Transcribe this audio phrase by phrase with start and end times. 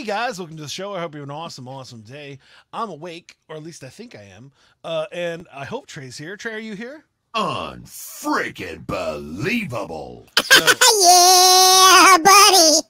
[0.00, 0.94] Hey guys, welcome to the show.
[0.94, 2.38] I hope you have an awesome, awesome day.
[2.72, 4.50] I'm awake, or at least I think I am.
[4.82, 6.38] Uh, and I hope Trey's here.
[6.38, 7.04] Trey, are you here?
[7.34, 10.26] Unfreaking believable.
[10.40, 10.64] So,
[11.02, 12.80] yeah, buddy.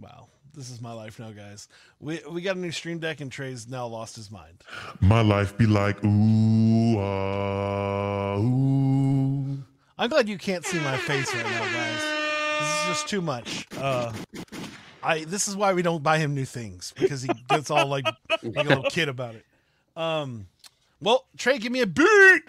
[0.00, 1.68] wow, this is my life now, guys.
[2.00, 4.62] We we got a new stream deck, and Trey's now lost his mind.
[5.02, 9.62] My life be like ooh ah ooh.
[9.98, 12.02] I'm glad you can't see my face right now, guys.
[12.60, 13.66] This is just too much.
[13.76, 14.10] Uh,
[15.02, 18.04] I this is why we don't buy him new things because he gets all like
[18.42, 19.44] like a little kid about it.
[19.96, 20.46] Um,
[21.00, 22.42] well, Trey, give me a beat.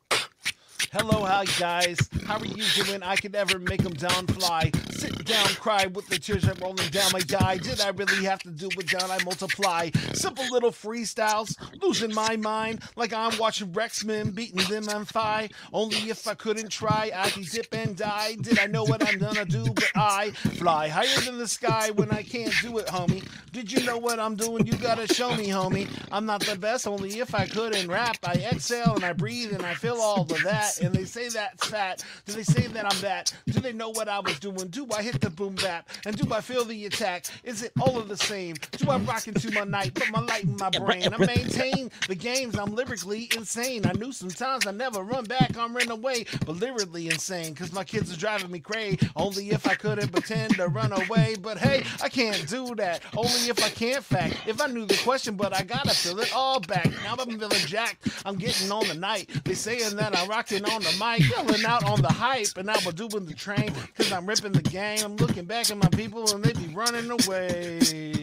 [0.90, 1.98] Hello, how you guys?
[2.24, 3.02] How are you doing?
[3.02, 4.70] I could never make them down fly.
[4.90, 7.58] Sit down, cry with the tears that rolling down my eye.
[7.58, 9.10] Did I really have to do it down?
[9.10, 9.90] I multiply.
[10.14, 15.48] Simple little freestyles, losing my mind like I'm watching Rexman beating them on fire.
[15.74, 18.36] Only if I couldn't try, I could dip and die.
[18.40, 19.64] Did I know what I'm gonna do?
[19.64, 23.28] But I fly higher than the sky when I can't do it, homie.
[23.52, 24.66] Did you know what I'm doing?
[24.66, 25.86] You gotta show me, homie.
[26.10, 28.16] I'm not the best, only if I couldn't rap.
[28.24, 30.77] I exhale and I breathe and I feel all of that.
[30.80, 32.04] And they say that's fat.
[32.26, 33.32] Do they say that I'm that?
[33.46, 34.68] Do they know what I was doing?
[34.68, 35.88] Do I hit the boom bap?
[36.06, 37.26] And do I feel the attack?
[37.44, 38.56] Is it all of the same?
[38.72, 39.94] Do I rock into my night?
[39.94, 41.12] Put my light in my brain.
[41.12, 42.58] I maintain the games.
[42.58, 43.86] I'm lyrically insane.
[43.86, 45.56] I knew sometimes I never run back.
[45.56, 47.54] I'm running away, but lyrically insane.
[47.54, 48.98] Cause my kids are driving me crazy.
[49.16, 51.36] Only if I couldn't pretend to run away.
[51.40, 53.02] But hey, I can't do that.
[53.16, 54.36] Only if I can't fact.
[54.46, 56.86] If I knew the question, but I gotta fill it all back.
[57.02, 58.08] Now I'm feeling jacked.
[58.24, 59.28] I'm getting on the night.
[59.44, 62.74] They saying that I'm rocking on the mic, yelling out on the hype, and I
[62.84, 65.00] was doing the train because I'm ripping the game.
[65.04, 68.17] I'm looking back at my people and they be running away.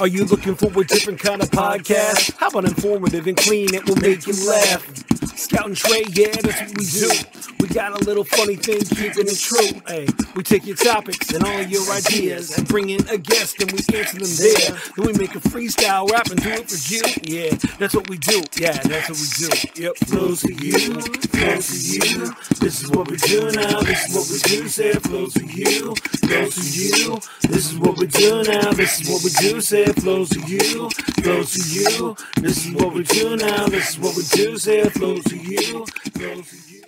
[0.00, 2.36] Are you looking for a different kind of podcast?
[2.36, 3.74] How about informative and clean?
[3.74, 4.86] It will make you laugh.
[5.36, 7.10] Scout and Trey, yeah, that's what we do.
[7.60, 9.80] We got a little funny thing, keeping it true.
[9.86, 13.70] Hey, we take your topics and all your ideas and bring in a guest and
[13.72, 14.78] we answer them there.
[14.96, 17.02] Then we make a freestyle rap and do it for you.
[17.22, 18.42] Yeah, that's what we do.
[18.56, 19.82] Yeah, that's what we do.
[19.82, 22.34] Yep, flows for you, flows for you.
[22.60, 23.80] This is what we do now.
[23.80, 24.68] This is what we do.
[24.68, 27.18] Say flows for you, flows for you.
[27.42, 28.72] This is what we do now.
[28.72, 29.60] This is what we do.
[29.60, 30.90] Say it flows for you,
[31.22, 32.16] flows for you.
[32.36, 33.66] This is what we do now.
[33.66, 34.58] This is what we do.
[34.58, 36.82] Say it flows for you, flows for you.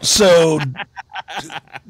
[0.00, 0.60] So,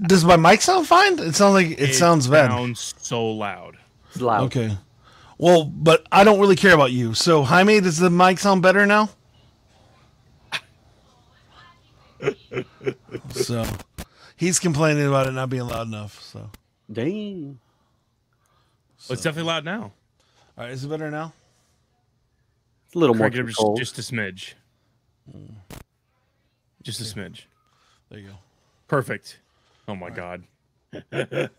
[0.07, 1.19] does my mic sound fine?
[1.19, 2.51] It sounds like it, sounds bad.
[2.51, 3.77] Sounds so loud.
[4.11, 4.45] It's loud.
[4.45, 4.77] Okay.
[5.37, 7.13] Well, but I don't really care about you.
[7.15, 9.11] So, Jaime, does the mic sound better now?
[13.33, 13.67] so,
[14.45, 16.21] he's complaining about it not being loud enough.
[16.23, 16.51] So,
[16.93, 17.59] Dang.
[19.09, 19.83] Well, it's definitely loud now.
[19.83, 19.93] all
[20.65, 21.33] right, is it better now?
[22.87, 23.79] It's a little more Crank it up controlled.
[23.79, 24.55] just, just a smidge.
[26.83, 27.43] Just a smidge.
[28.11, 28.35] There you go.
[28.89, 29.39] Perfect.
[29.89, 30.45] Oh my god.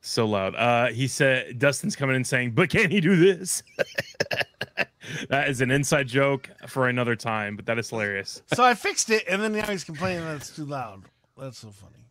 [0.00, 0.54] so loud.
[0.56, 3.62] Uh he said Dustin's coming in saying, but can he do this?
[5.28, 8.42] that is an inside joke for another time, but that is hilarious.
[8.52, 11.04] So I fixed it, and then now he's complaining that it's too loud.
[11.36, 12.04] That's so funny.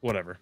[0.00, 0.38] Whatever.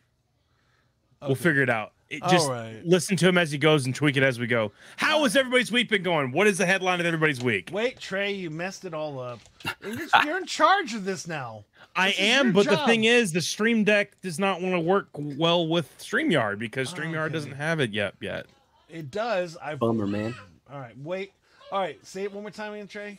[1.23, 1.93] We'll figure it out.
[2.09, 2.81] It, just right.
[2.85, 4.73] listen to him as he goes and tweak it as we go.
[4.97, 6.33] How has everybody's week been going?
[6.33, 7.69] What is the headline of everybody's week?
[7.73, 9.39] Wait, Trey, you messed it all up.
[9.85, 11.65] You're, you're in charge of this now.
[11.95, 14.75] I This is am, your but the thing is, the Stream Deck does not want
[14.75, 17.35] to work well with StreamYard because Oh, StreamYard okay.
[17.35, 18.15] doesn't have it yet.
[18.21, 18.47] Yet.
[18.89, 19.57] It does.
[19.63, 20.35] I Bummer, man.
[20.73, 21.33] All right, wait.
[21.71, 23.19] All right, say it one more time again, Trey.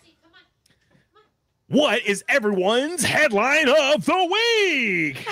[1.72, 5.26] What is everyone's headline of the week?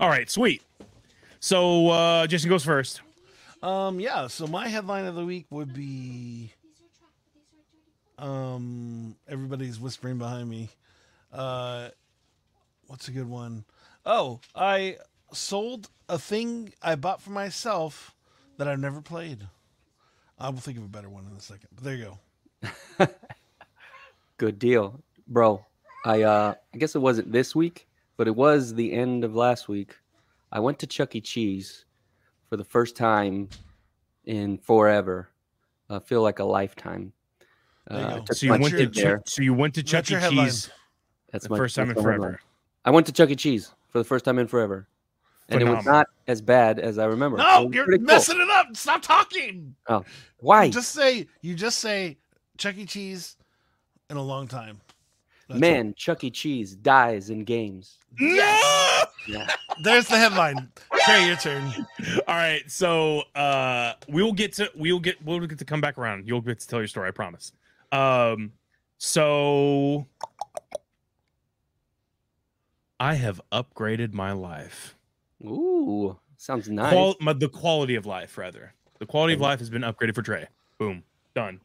[0.00, 0.62] All right, sweet.
[1.38, 3.02] So uh Jason goes first.
[3.62, 4.28] Um, yeah.
[4.28, 6.54] So my headline of the week would be,
[8.16, 10.70] um, everybody's whispering behind me.
[11.30, 11.90] Uh,
[12.86, 13.66] what's a good one?
[14.06, 14.96] Oh, I
[15.34, 18.14] sold a thing I bought for myself
[18.56, 19.46] that I've never played.
[20.38, 21.68] I will think of a better one in a second.
[21.74, 22.16] But there you
[23.02, 23.08] go.
[24.38, 25.64] Good deal, bro.
[26.04, 27.86] I uh, I guess it wasn't this week,
[28.16, 29.96] but it was the end of last week.
[30.52, 31.20] I went to Chuck E.
[31.20, 31.84] Cheese
[32.48, 33.48] for the first time
[34.24, 35.28] in forever.
[35.90, 37.12] I feel like a lifetime.
[37.90, 39.16] Uh, So you went to kid there.
[39.18, 40.12] Chuck, so you went to Chuck That's E.
[40.12, 40.46] your headline.
[40.46, 40.70] Cheese
[41.32, 42.28] That's the my first time in that's my headline.
[42.30, 42.40] forever.
[42.84, 43.36] I went to Chuck E.
[43.36, 44.86] Cheese for the first time in forever,
[45.48, 47.38] and it was not as bad as I remember.
[47.38, 47.98] It No, you're cool.
[48.00, 48.76] messing it up.
[48.76, 49.74] Stop talking.
[49.88, 50.04] Oh,
[50.40, 52.18] Why, You just say you just say
[52.56, 52.86] Chuck E.
[52.86, 53.36] Cheese
[54.10, 54.80] in a long time.
[55.48, 55.94] That's man?
[55.94, 56.30] Chuck E.
[56.30, 57.98] Cheese dies in games.
[58.18, 59.02] No!
[59.26, 59.46] Yeah.
[59.82, 60.70] There's the headline.
[61.04, 61.72] Trey, your turn.
[62.26, 65.98] All right, so uh we will get to we'll get we'll get to come back
[65.98, 66.26] around.
[66.26, 67.52] You'll get to tell your story, I promise.
[67.92, 68.52] Um
[68.98, 70.06] so
[73.00, 74.96] I have upgraded my life.
[75.44, 76.92] Ooh, sounds nice.
[76.92, 78.74] Qual- my, the quality of life rather.
[78.98, 80.48] The quality of life has been upgraded for Trey.
[80.78, 81.04] Boom.
[81.34, 81.60] Done.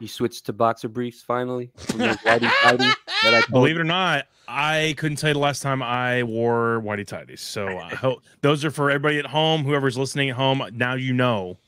[0.00, 1.70] You switched to boxer briefs finally.
[1.76, 2.16] From whitey
[2.64, 6.22] tighties that I Believe it or not, I couldn't tell you the last time I
[6.22, 7.40] wore whitey tighties.
[7.40, 10.62] So I hope those are for everybody at home, whoever's listening at home.
[10.72, 11.58] Now you know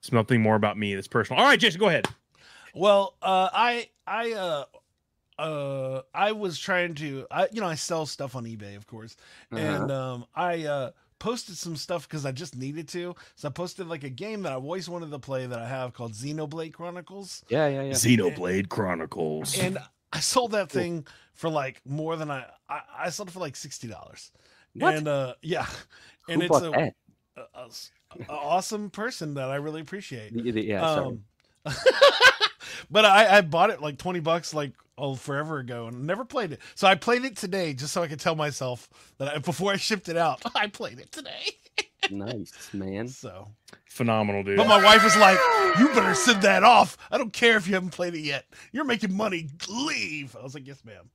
[0.00, 0.94] it's nothing more about me.
[0.94, 1.40] That's personal.
[1.42, 2.06] All right, Jason, go ahead.
[2.74, 4.64] Well, uh, I I uh
[5.38, 9.16] uh I was trying to I you know I sell stuff on eBay, of course,
[9.52, 9.60] Uh-huh.
[9.62, 10.90] and um I uh
[11.20, 13.14] posted some stuff because I just needed to.
[13.36, 15.92] So I posted like a game that I've always wanted to play that I have
[15.92, 17.92] called Xenoblade Chronicles, Yeah, yeah, yeah.
[17.92, 19.56] Xenoblade Chronicles.
[19.58, 19.78] and
[20.12, 23.54] I sold that thing for like more than I I, I sold it for like
[23.54, 24.32] sixty dollars.
[24.74, 24.96] What?
[24.96, 25.66] And uh yeah,
[26.26, 26.94] Who and it's bought a, that?
[27.36, 27.92] a- a s-
[28.28, 30.32] a awesome person that I really appreciate.
[30.34, 31.06] The- the- Yeah, sorry.
[31.06, 31.24] Um,
[32.90, 36.52] but I, I bought it like 20 bucks like oh forever ago and never played
[36.52, 36.60] it.
[36.74, 39.76] So I played it today just so I could tell myself that I, before I
[39.76, 41.56] shipped it out, I played it today.
[42.10, 43.08] nice, man.
[43.08, 43.48] So,
[43.86, 44.56] Phenomenal, dude.
[44.56, 45.38] but my wife was like,
[45.78, 46.96] "You better send that off.
[47.10, 48.46] I don't care if you haven't played it yet.
[48.72, 49.48] You're making money.
[49.68, 51.10] Leave." I was like, "Yes, ma'am."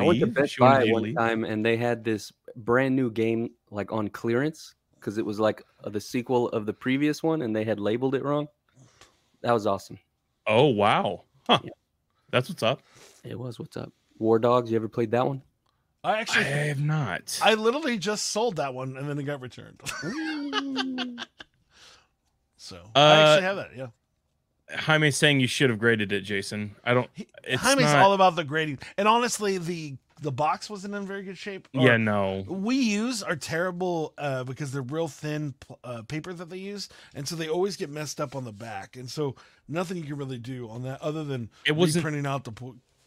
[0.00, 1.16] I went to Best Buy to one leave?
[1.16, 5.62] time and they had this brand new game like on clearance because it was like
[5.84, 8.48] uh, the sequel of the previous one and they had labeled it wrong.
[9.46, 9.98] That was awesome.
[10.44, 11.22] Oh wow.
[11.48, 11.60] Huh.
[11.62, 11.70] Yeah.
[12.30, 12.82] That's what's up.
[13.22, 13.60] It was.
[13.60, 13.92] What's up?
[14.18, 14.72] War Dogs.
[14.72, 15.40] You ever played that one?
[16.02, 17.38] I I actually, have not.
[17.40, 19.80] I literally just sold that one and then it got returned.
[22.56, 23.70] so I Uh, actually have that.
[23.76, 23.86] Yeah.
[24.76, 26.74] Jaime saying you should have graded it, Jason.
[26.82, 27.08] I don't.
[27.14, 31.06] He- It's Jaime's not- all about the grading, and honestly, the the box wasn't in
[31.06, 31.68] very good shape.
[31.72, 32.44] Yeah, no.
[32.48, 35.54] we use are terrible uh, because they're real thin
[35.84, 38.96] uh, paper that they use, and so they always get messed up on the back,
[38.96, 39.34] and so
[39.68, 42.52] nothing you can really do on that other than It wasn't- printing out the,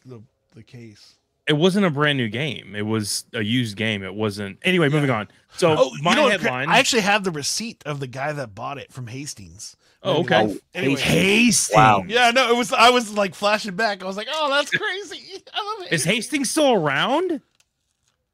[0.06, 0.22] the
[0.54, 1.14] the case.
[1.46, 2.76] It wasn't a brand new game.
[2.76, 4.04] It was a used game.
[4.04, 4.58] It wasn't.
[4.62, 5.26] Anyway, moving on.
[5.56, 6.68] So Oh, my you know what, headline.
[6.68, 9.74] I actually have the receipt of the guy that bought it from Hastings.
[10.02, 10.46] Oh, okay.
[10.48, 11.00] Oh, Anyway.
[11.00, 11.76] Hastings.
[11.76, 12.04] Wow.
[12.08, 12.72] Yeah, no, it was.
[12.72, 14.02] I was like flashing back.
[14.02, 15.42] I was like, "Oh, that's crazy!
[15.54, 17.40] I love it." Is Hastings still around?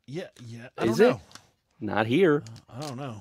[0.07, 0.69] Yeah, yeah.
[0.79, 1.11] I Is don't it?
[1.11, 1.21] know.
[1.81, 2.45] Not here.
[2.73, 3.21] I don't know.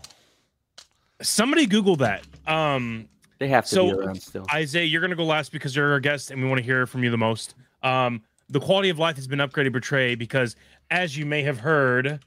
[1.22, 2.24] Somebody Google that.
[2.46, 3.08] Um,
[3.40, 4.46] They have to So, be around still.
[4.54, 7.04] Isaiah, you're gonna go last because you're our guest and we want to hear from
[7.04, 7.56] you the most.
[7.82, 10.56] Um, the quality of life has been upgraded for Trey because,
[10.92, 12.20] as you may have heard,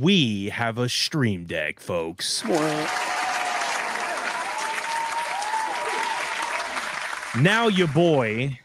[0.00, 2.42] we have a stream deck, folks.
[7.38, 8.58] Now your boy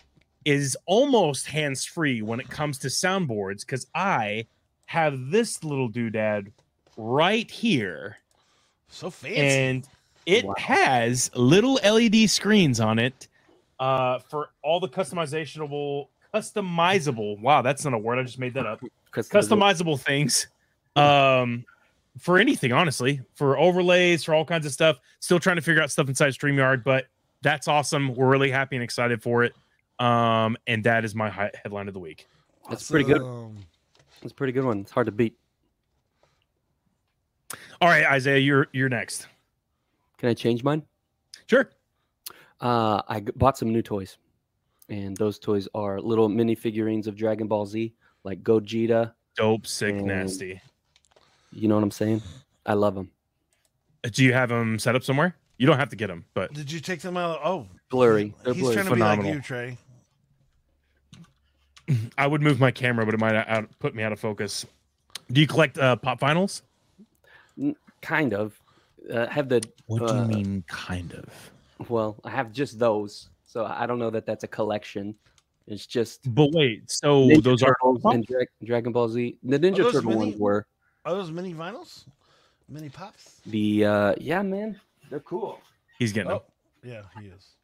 [0.43, 4.47] is almost hands free when it comes to soundboards because I
[4.85, 6.51] have this little doodad
[6.97, 8.17] right here
[8.89, 9.39] So fancy.
[9.39, 9.87] and
[10.25, 10.55] it Wow.
[10.57, 13.27] has little LED screens on it
[13.79, 17.39] uh, for all the customizable, customizable.
[17.39, 18.17] Wow, that's not a word.
[18.17, 18.81] I just made that up.
[19.13, 20.47] Customizable things
[20.95, 21.65] um,
[22.19, 24.97] for anything, honestly, for overlays, for all kinds of stuff.
[25.19, 27.05] Still trying to figure out stuff inside Streamyard, but
[27.45, 28.15] that's awesome.
[28.15, 29.53] We're really happy and excited for it.
[29.99, 32.27] Um, and that is my hi- headline of the week.
[32.69, 33.21] That's pretty good.
[33.21, 33.57] Awesome.
[34.23, 34.79] It's a pretty good one.
[34.79, 35.37] It's hard to beat.
[37.79, 39.27] All right, Isaiah, you're you're next.
[40.17, 40.81] Can I change mine?
[41.47, 41.69] Sure.
[42.59, 44.17] Uh, I g- bought some new toys,
[44.89, 49.13] and those toys are little mini figurines of Dragon Ball Z, like Gogeta.
[49.35, 50.59] Dope, sick, And- nasty.
[51.51, 52.21] You know what I'm saying?
[52.65, 53.11] I love them.
[54.03, 55.35] Do you have them set up somewhere?
[55.57, 57.39] You don't have to get them, but Did you take them out?
[57.43, 58.33] Oh, Blurry.
[58.43, 58.75] They're he's blurry.
[58.75, 59.23] trying to Phenomenal.
[59.23, 59.77] be like you, Trey.
[62.17, 64.65] I would move my camera, but it might out, put me out of focus.
[65.31, 66.61] Do you collect uh, pop vinyls?
[68.01, 68.59] kind of.
[69.11, 71.89] Uh, have the What uh, do you mean, kind of?
[71.89, 72.17] well?
[72.23, 75.15] I have just those, so I don't know that that's a collection.
[75.67, 79.37] It's just But wait, so Ninja those are Turtles and Dra- Dragon Ball Z.
[79.43, 80.65] The Ninja Turtle mini- ones were
[81.05, 82.05] Are those mini vinyls?
[82.67, 83.41] Mini pops?
[83.45, 84.79] the uh, yeah, man.
[85.09, 85.59] They're cool.
[85.99, 86.39] he's getting them.
[86.45, 86.51] Oh,
[86.83, 87.55] yeah, he is.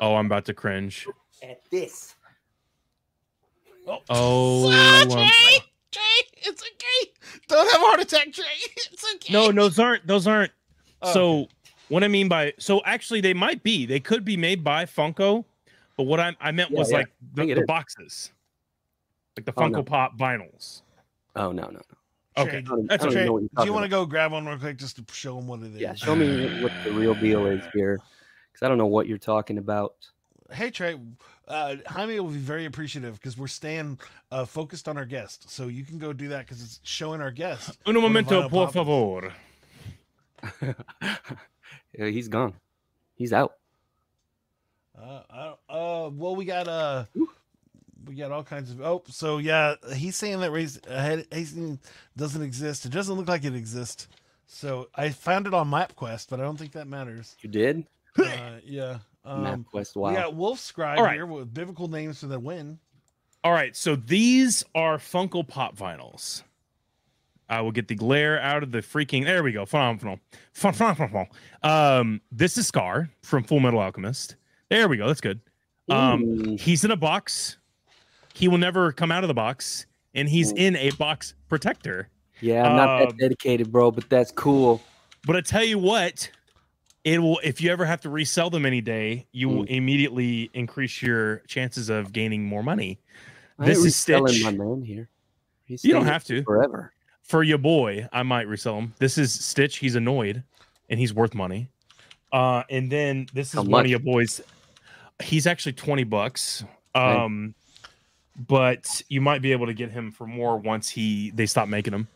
[0.00, 1.06] Oh, I'm about to cringe.
[1.42, 2.14] At this.
[3.86, 5.58] Oh, Ah, um, Trey,
[5.90, 6.02] Trey,
[6.42, 7.12] it's okay.
[7.48, 8.44] Don't have a heart attack, Trey.
[8.92, 9.32] It's okay.
[9.32, 10.06] no, no, those aren't.
[10.06, 10.52] Those aren't.
[11.02, 11.48] Oh, so
[11.88, 13.86] what I mean by so actually they might be.
[13.86, 15.44] They could be made by Funko,
[15.96, 16.98] but what I, I meant Yeah, was yeah.
[16.98, 18.30] like the, the boxes,
[19.36, 19.82] like the Oh, Funko no.
[19.82, 20.82] Pop vinyls.
[21.36, 21.80] Oh no, no, no.
[22.42, 23.88] Okay, Trey, don't, That's I don't Trey, know what you're do you talking want to
[23.88, 25.80] go grab one real quick just to show them what it is?
[25.80, 27.98] Yeah, show me what the real deal is here,
[28.52, 29.94] because I don't know what you're talking about.
[30.52, 30.98] Hey Trey,
[31.46, 34.00] uh, Jaime will be very appreciative because we're staying
[34.32, 35.48] uh, focused on our guest.
[35.48, 37.78] So you can go do that because it's showing our guest.
[37.86, 39.32] Un a momento, por favor.
[41.98, 42.54] Yeah, he's gone.
[43.16, 43.54] He's out.
[44.96, 47.04] Uh, I uh, well, we got uh,
[48.06, 48.80] we got all kinds of.
[48.80, 51.78] Oh, so yeah, he's saying that race uh, Hastings
[52.16, 52.84] doesn't exist.
[52.86, 54.08] It doesn't look like it exists.
[54.46, 57.36] So I found it on MapQuest, but I don't think that matters.
[57.40, 57.84] You did?
[58.18, 58.98] Uh, yeah.
[59.24, 59.94] Um, MapQuest.
[59.94, 60.12] We Wow.
[60.14, 61.14] got Wolf Scribe All right.
[61.14, 62.78] here with biblical names for the win.
[63.44, 66.42] All right, so these are Funko Pop vinyls.
[67.48, 69.24] I will get the glare out of the freaking.
[69.24, 69.64] There we go.
[69.64, 70.18] Phenomenal.
[70.54, 71.28] Phen- Phenomenal.
[71.62, 74.36] Um, this is Scar from Fullmetal Alchemist.
[74.68, 75.06] There we go.
[75.06, 75.40] That's good.
[75.88, 76.56] Um, Ooh.
[76.56, 77.56] he's in a box.
[78.40, 80.56] He will never come out of the box, and he's Ooh.
[80.56, 82.08] in a box protector.
[82.40, 84.80] yeah, I'm not um, that dedicated, bro, but that's cool.
[85.26, 86.30] But I tell you what,
[87.04, 87.38] it will.
[87.44, 89.70] If you ever have to resell them any day, you will Mm.
[89.76, 92.98] immediately increase your chances of gaining more money.
[93.58, 94.42] I This is Stitch.
[94.42, 95.10] my man here.
[95.66, 96.42] He's You don't have to.
[96.42, 96.92] forever.
[97.22, 98.94] for your boy, I might resell him.
[98.98, 99.76] This is Stitch.
[99.76, 100.42] He's annoyed,
[100.88, 101.68] and he's worth money.
[102.32, 104.40] Uh, and then this is one of your boys.
[105.22, 106.64] He's actually twenty bucks.
[106.94, 107.54] Um,
[108.36, 111.92] but you might be able to get him for more once he they stop making
[111.92, 112.08] them.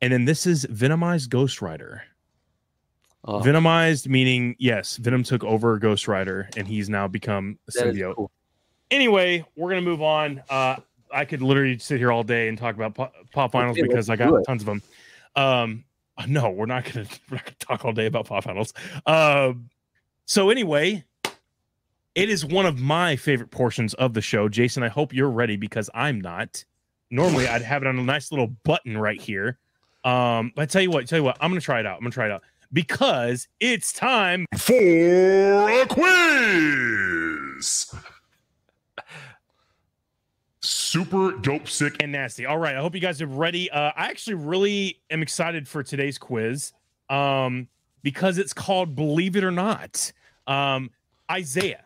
[0.00, 2.02] And then this is Venomized Ghost Rider.
[3.24, 8.14] Oh, Venomized meaning yes, Venom took over Ghost Rider, and he's now become a symbiote.
[8.14, 8.30] cool.
[8.90, 10.42] Anyway, we're gonna move on.
[10.48, 10.76] Uh,
[11.12, 14.08] I could literally sit here all day and talk about pop, pop vinyls Okay, because
[14.10, 14.82] I got tons of them.
[15.34, 15.84] Um,
[16.28, 18.72] no, we're not gonna we're not gonna talk all day about pop vinyls.
[19.06, 19.70] Um,
[20.26, 21.04] so anyway,
[22.16, 24.48] it is one of my favorite portions of the show.
[24.48, 26.64] Jason, I hope you're ready because I'm not.
[27.10, 29.58] Normally, I'd have it on a nice little button right here.
[30.04, 31.94] Um, but I tell you what, tell you what, I'm gonna try it out.
[31.96, 32.42] I'm gonna try it out
[32.72, 37.94] because it's time For a quiz.
[40.60, 41.96] Super dope sick.
[42.00, 42.46] and nasty.
[42.46, 43.70] All right, I hope you guys are ready.
[43.70, 46.72] Uh, I actually really am excited for today's quiz
[47.08, 47.68] um,
[48.02, 50.12] because it's called "Believe It or Not."
[50.46, 50.90] Um,
[51.30, 51.84] Isaiah,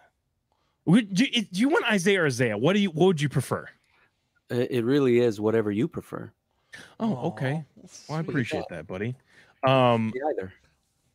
[0.90, 2.56] would do, do you want Isaiah or Isaiah?
[2.56, 2.90] What do you?
[2.90, 3.66] What would you prefer?
[4.48, 6.32] It, it really is whatever you prefer.
[6.98, 7.64] Oh, Aw, okay.
[8.08, 9.14] Well, I appreciate that, buddy.
[9.66, 10.52] Um, either.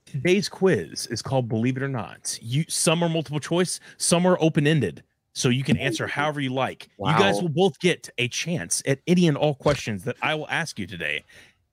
[0.06, 4.38] today's quiz is called "Believe It or Not." You some are multiple choice, some are
[4.40, 5.04] open ended,
[5.34, 6.90] so you can answer however you like.
[7.00, 10.48] You guys will both get a chance at any and all questions that I will
[10.50, 11.24] ask you today.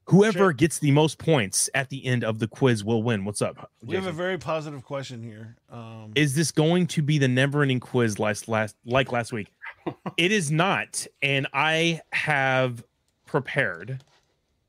[0.07, 0.53] Whoever Sure.
[0.53, 3.25] gets the most points at the end of the quiz will win.
[3.25, 3.71] What's up?
[3.85, 5.57] We have a very positive question here.
[5.71, 9.53] Um, is this going to be the never-ending quiz last last like last week?
[10.17, 12.85] it is not, and I have
[13.27, 14.03] prepared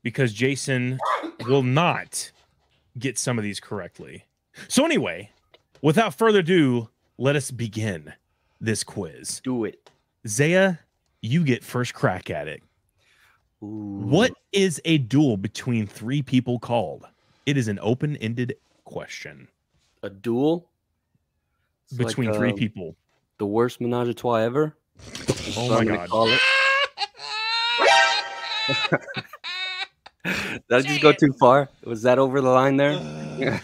[0.02, 0.98] because Jason
[1.46, 2.30] will not
[2.98, 4.24] get some of these correctly.
[4.68, 5.30] So anyway,
[5.82, 6.88] without further ado,
[7.18, 8.12] let us begin
[8.60, 9.40] this quiz.
[9.42, 9.90] Do it.
[10.26, 10.76] Zaya,
[11.20, 12.62] you get first crack at it.
[13.64, 14.06] Ooh.
[14.06, 17.06] What is a duel between three people called?
[17.46, 19.48] It is an open-ended question
[20.02, 20.68] A duel?
[21.90, 22.96] It's like, between three um, people.
[23.38, 24.76] The worst menage a trois ever?
[25.56, 26.08] Oh my I'm god.
[26.08, 26.40] call it.
[30.24, 31.68] Did I just go too far?
[31.84, 32.92] Was that over the line there?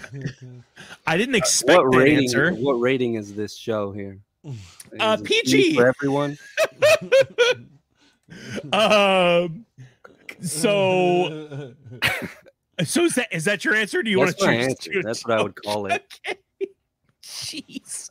[1.06, 2.18] I didn't expect What that rating?
[2.18, 2.52] answer.
[2.52, 4.18] What rating is this show here?
[4.98, 5.76] Uh, PG.
[5.76, 6.38] for everyone.
[8.72, 9.66] Um.
[10.42, 11.74] So,
[12.84, 14.02] so is that is that your answer?
[14.02, 14.66] Do you want to my choose?
[14.68, 15.02] answer.
[15.02, 16.02] That's what I would call it.
[16.26, 16.38] Okay.
[17.22, 18.10] Jeez.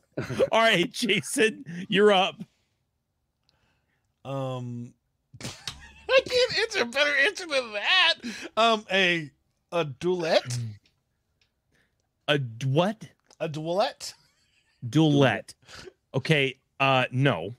[0.51, 2.36] All right, Jason, you're up.
[4.25, 4.93] um,
[5.41, 8.13] I can't answer a better answer than that.
[8.57, 9.29] Um, a
[9.71, 10.57] a duet,
[12.27, 13.07] A d- what?
[13.39, 14.13] a duet.
[14.89, 15.53] Duet.
[16.13, 16.57] Okay.
[16.79, 17.53] Uh, no.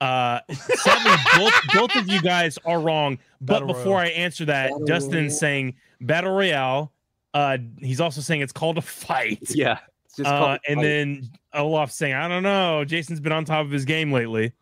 [0.00, 3.18] Uh, sadly, both both of you guys are wrong.
[3.40, 4.06] But Battle before Royale.
[4.06, 5.30] I answer that, Battle Dustin's Royale.
[5.30, 6.92] saying battle royale.
[7.34, 9.38] Uh, he's also saying it's called a fight.
[9.54, 9.78] Yeah.
[10.06, 10.82] It's just Uh, called and fight.
[10.82, 12.84] then Olaf saying, I don't know.
[12.84, 14.52] Jason's been on top of his game lately.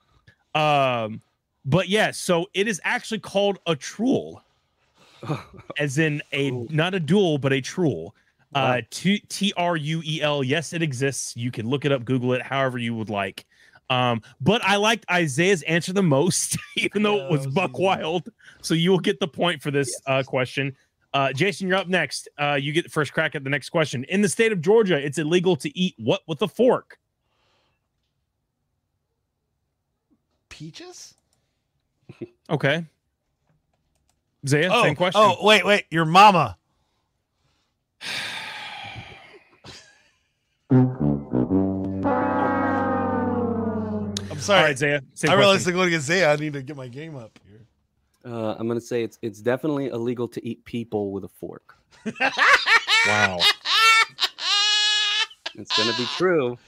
[0.55, 1.23] Um,
[1.65, 4.41] but yeah, so it is actually called a truel,
[5.79, 6.67] as in a Ooh.
[6.71, 8.11] not a duel, but a truel.
[8.55, 10.43] Uh, T R U E L.
[10.43, 11.37] Yes, it exists.
[11.37, 13.45] You can look it up, Google it, however you would like.
[13.91, 17.79] Um, but I liked Isaiah's answer the most, even though it was Buck.
[17.79, 18.29] Wild.
[18.61, 20.77] So you will get the point for this uh, question.
[21.15, 22.29] Uh, Jason, you're up next.
[22.39, 24.05] Uh, you get the first crack at the next question.
[24.05, 26.99] In the state of Georgia, it's illegal to eat what with a fork?
[30.51, 31.15] Peaches.
[32.51, 32.85] Okay.
[34.47, 35.21] Zaya, Oh, same question.
[35.23, 35.85] oh, wait, wait.
[35.91, 36.57] Your mama.
[44.39, 44.61] I'm sorry.
[44.61, 45.01] All right, Zaya.
[45.15, 47.39] same I realized going to get against Zaya, I need to get my game up
[47.49, 47.61] here.
[48.25, 51.77] Uh, I'm gonna say it's it's definitely illegal to eat people with a fork.
[53.07, 53.39] Wow.
[55.55, 56.59] It's gonna be true.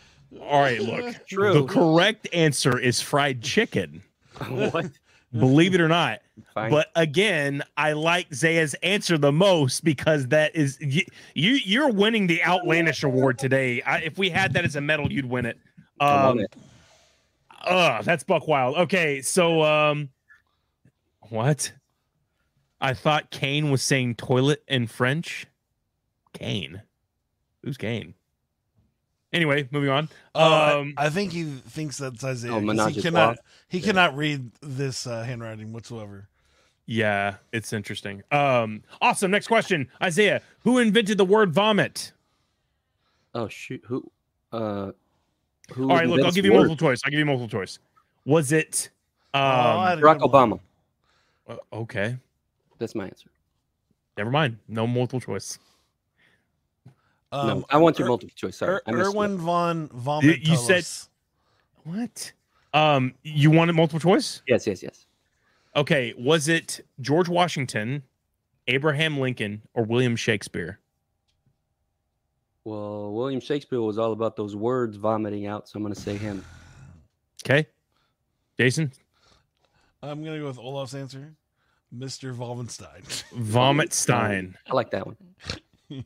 [0.41, 1.15] All right, look.
[1.27, 1.53] True.
[1.55, 4.01] The correct answer is fried chicken.
[4.49, 4.87] what?
[5.33, 6.21] Believe it or not.
[6.55, 6.71] Fine.
[6.71, 11.03] But again, I like Zaya's answer the most because that is you,
[11.35, 13.83] you you're winning the outlandish award today.
[13.83, 15.59] I, if we had that as a medal, you'd win it.
[16.01, 16.47] Come on Um, in.
[17.63, 18.77] Uh, that's Buck Wild.
[18.77, 20.09] Okay, so um,
[21.29, 21.73] what?
[22.81, 25.47] I thought Kane was saying toilet in French.
[26.33, 26.83] Kane,
[27.63, 28.15] who's Kane?
[29.33, 30.09] Anyway, moving on.
[30.35, 32.53] Uh, Um, I, I think he thinks that's Isaiah.
[32.53, 33.35] Oh, 'cause Menage he cannot.
[33.35, 33.43] trois?
[33.69, 36.29] He cannot read this uh, handwriting whatsoever.
[36.87, 38.23] Yeah, it's interesting.
[38.33, 39.31] Um, awesome.
[39.31, 40.43] Next question, Isaiah.
[40.61, 42.13] Who invented the word vomit?
[43.33, 43.83] Oh shoot.
[43.87, 44.11] Who?
[44.51, 44.93] Uh.
[45.75, 47.01] Who All right, look, I'll give you multiple choice.
[47.05, 47.79] I'll give you multiple choice.
[48.25, 48.91] Was it?
[49.35, 50.21] Um, Oh, I had a Barack.
[50.21, 50.61] Obama.
[51.49, 52.17] uh, okay,
[52.79, 53.31] That's my answer.
[54.17, 54.59] never mind.
[54.69, 55.59] No multiple choice.
[57.33, 58.57] Um, no, I want your Er- multiple choice.
[58.57, 59.39] Sorry, Er- Erwin one.
[59.39, 60.41] von Vomit.
[60.47, 60.85] you said-
[61.85, 62.33] What?
[62.75, 64.43] Um, you wanted multiple choice?
[64.49, 65.07] Yes, yes, yes.
[65.77, 68.03] Okay, was it George Washington,
[68.67, 70.81] Abraham Lincoln, or William Shakespeare?
[72.65, 76.45] Well, William Shakespeare was all about those words vomiting out, so I'm gonna say him.
[77.45, 77.67] Okay,
[78.59, 78.93] Jason,
[80.03, 81.35] I'm gonna go with Olaf's answer,
[81.97, 82.35] Mr.
[82.35, 83.03] Volvenstein.
[83.33, 84.57] Vomit Stein.
[84.69, 85.17] I like that one.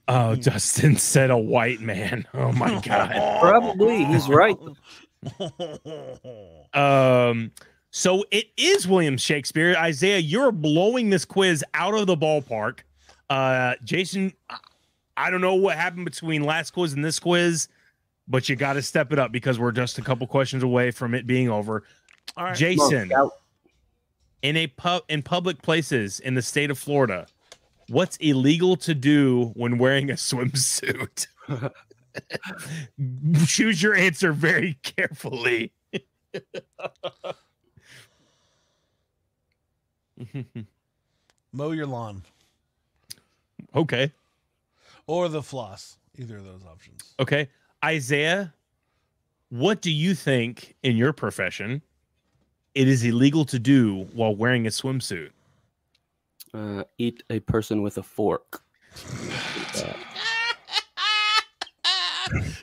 [0.08, 2.26] Oh, Dustin said a white man.
[2.32, 3.10] Oh my god.
[3.38, 4.56] Probably, he's right.
[6.72, 7.52] Um,
[7.90, 9.76] so it is William Shakespeare.
[9.76, 12.78] Isaiah, you're blowing this quiz out of the ballpark.
[13.28, 14.32] Uh, Jason,
[15.16, 17.68] I- I don't know what happened between last quiz and this quiz,
[18.28, 21.14] but you got to step it up because we're just a couple questions away from
[21.14, 21.84] it being over.
[22.36, 22.56] All right.
[22.56, 23.32] Jason, Scout.
[24.42, 27.26] in a pub in public places in the state of Florida,
[27.88, 31.26] what's illegal to do when wearing a swimsuit?
[33.46, 35.72] Choose your answer very carefully.
[41.52, 42.22] Mow your lawn
[43.74, 44.12] okay.
[45.06, 45.96] Or the floss.
[46.16, 47.14] Either of those options.
[47.18, 47.48] Okay.
[47.84, 48.54] Isaiah,
[49.50, 51.82] what do you think in your profession
[52.74, 55.30] it is illegal to do while wearing a swimsuit?
[56.52, 58.62] Uh, eat a person with a fork.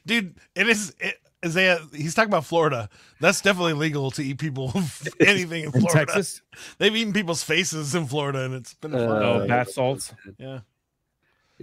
[0.05, 0.95] Dude, it is.
[0.99, 2.87] It, Isaiah, he's talking about Florida.
[3.19, 4.71] That's definitely legal to eat people
[5.19, 6.05] anything in In Florida.
[6.05, 6.41] Texas?
[6.77, 9.01] They've eaten people's faces in Florida, and it's been fun.
[9.01, 10.13] Uh, Oh, bath salts.
[10.37, 10.59] yeah.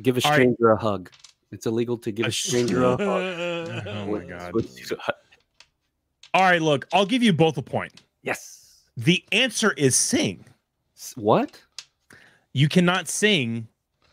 [0.03, 0.37] Give a All right.
[0.37, 1.11] stranger a hug.
[1.51, 3.87] It's illegal to give A a stranger a hug.
[3.87, 4.53] Oh my god.
[4.53, 4.99] God.
[6.35, 8.03] All right, look, I'll give you both a point.
[8.23, 8.83] Yes.
[8.97, 10.45] The answer is sing.
[11.17, 11.61] What?
[12.53, 13.67] You cannot sing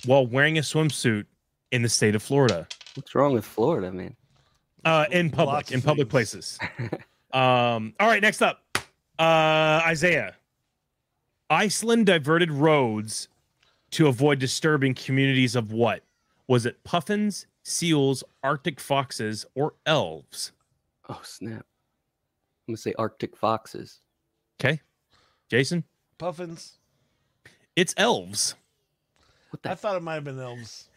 [0.05, 1.25] while wearing a swimsuit
[1.71, 2.67] in the state of Florida.
[2.95, 4.15] What's wrong with Florida, man?
[4.85, 6.57] Uh, in public, Lots in public things.
[6.57, 6.59] places.
[7.33, 8.61] um, all right, next up,
[9.19, 10.35] uh, Isaiah.
[11.49, 13.27] Iceland diverted roads
[13.95, 16.03] to avoid disturbing communities of what?
[16.47, 20.51] Was it puffins, seals, Arctic foxes, or elves?
[21.07, 21.65] Oh snap!
[22.67, 24.01] I'm gonna say Arctic foxes.
[24.59, 24.81] Okay,
[25.49, 25.85] Jason,
[26.17, 26.77] Puffins.
[27.77, 28.55] it's elves.
[29.51, 29.71] What the?
[29.71, 30.89] I thought it might have been elves.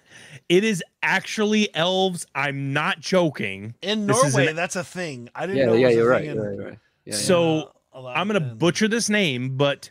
[0.49, 2.27] It is actually elves.
[2.35, 3.75] I'm not joking.
[3.81, 5.29] In Norway, an- that's a thing.
[5.37, 5.75] I didn't yeah, know.
[5.75, 6.25] it yeah, you're right.
[6.25, 6.59] in- right.
[6.59, 6.79] Right.
[7.05, 7.15] Yeah, yeah.
[7.15, 9.91] So, I'm gonna butcher this name, but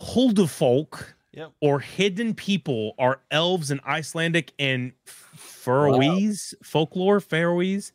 [0.00, 1.52] Huldufolk Yep.
[1.60, 7.20] or hidden people are elves in Icelandic and Faroese folklore.
[7.20, 7.92] Faroese,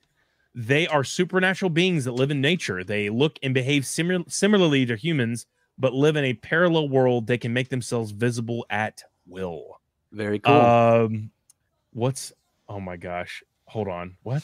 [0.53, 2.83] they are supernatural beings that live in nature.
[2.83, 7.25] They look and behave simil- similarly to humans, but live in a parallel world.
[7.25, 9.79] They can make themselves visible at will.
[10.11, 10.53] very cool.
[10.53, 11.31] Um,
[11.93, 12.31] what's?
[12.69, 13.43] Oh my gosh!
[13.65, 14.17] Hold on.
[14.23, 14.43] What?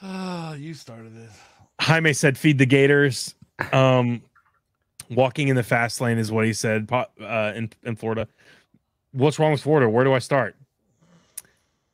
[0.00, 1.38] Ah, you started this.
[1.80, 3.34] Jaime said, "Feed the gators."
[3.72, 4.22] Um,
[5.10, 6.88] walking in the fast lane is what he said.
[6.92, 8.28] Uh, in in Florida,
[9.12, 9.88] what's wrong with Florida?
[9.88, 10.56] Where do I start?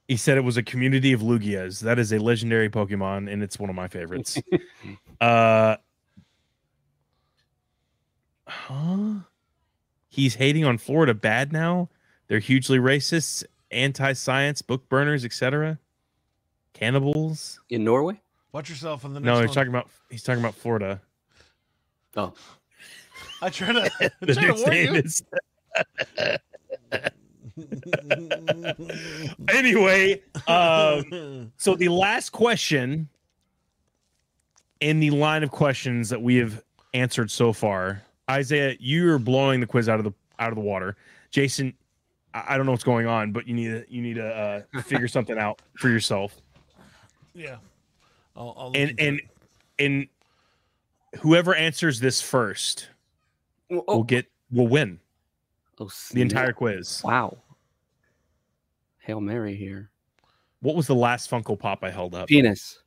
[0.09, 1.81] He said it was a community of Lugias.
[1.81, 4.39] That is a legendary Pokemon, and it's one of my favorites.
[5.21, 5.77] uh,
[8.47, 9.15] huh?
[10.09, 11.89] He's hating on Florida bad now.
[12.29, 15.79] They're hugely racist, anti-science, book burners, etc.
[16.73, 17.61] Cannibals.
[17.69, 18.21] In Norway?
[18.53, 19.47] Watch yourself on the next No, one.
[19.47, 21.01] he's talking about he's talking about Florida.
[22.17, 22.33] Oh,
[23.43, 25.01] I try to, I The try to warn name you.
[25.01, 25.23] is
[29.53, 30.23] anyway.
[30.47, 33.09] Um, so the last question
[34.81, 36.63] in the line of questions that we have
[36.95, 38.03] answered so far.
[38.31, 40.97] Isaiah, you're blowing the quiz out of the out of the water.
[41.31, 41.73] Jason,
[42.35, 44.27] I, I don't know what's going on, but you need to you need to
[44.75, 46.41] uh, figure something out for yourself.
[47.35, 47.57] Yeah.
[48.35, 49.21] I'll, I'll And and
[49.79, 50.07] and
[51.21, 52.89] whoever answers this first
[53.71, 55.01] will Oh, get will win
[55.79, 57.03] oh, the entire quiz.
[57.05, 57.39] Wow.
[58.99, 59.91] Hail Mary here.
[60.61, 62.29] What was the last Funko Pop I held up?
[62.29, 62.79] Penis.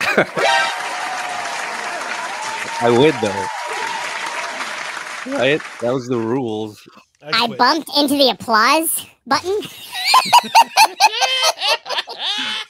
[2.82, 3.46] I would though.
[5.36, 5.60] Right?
[5.80, 6.88] That was the rules.
[7.22, 7.58] I quit.
[7.58, 9.60] bumped into the applause button.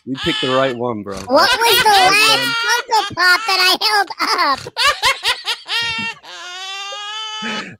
[0.06, 1.14] You picked the right one, bro.
[1.16, 4.10] What was the last Funko Pop that I held
[4.66, 4.74] up?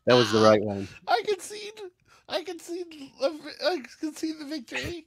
[0.06, 0.88] That was the right one.
[1.06, 1.74] I concede.
[2.28, 3.12] I concede.
[3.22, 5.06] a vi- I concede the victory.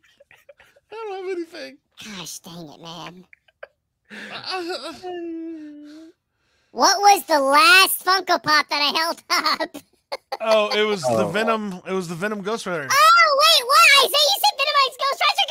[0.91, 1.77] I don't have anything.
[2.03, 3.25] Gosh dang it, man.
[6.71, 9.77] What was the last Funko Pop that I held up?
[10.41, 11.29] oh, it was the Oh.
[11.29, 11.81] Venom.
[11.87, 12.87] It was the Venom Ghost Rider.
[12.91, 14.05] Oh, wait, what?
[14.05, 15.45] Isaiah, you said Venomized Ghost Rider.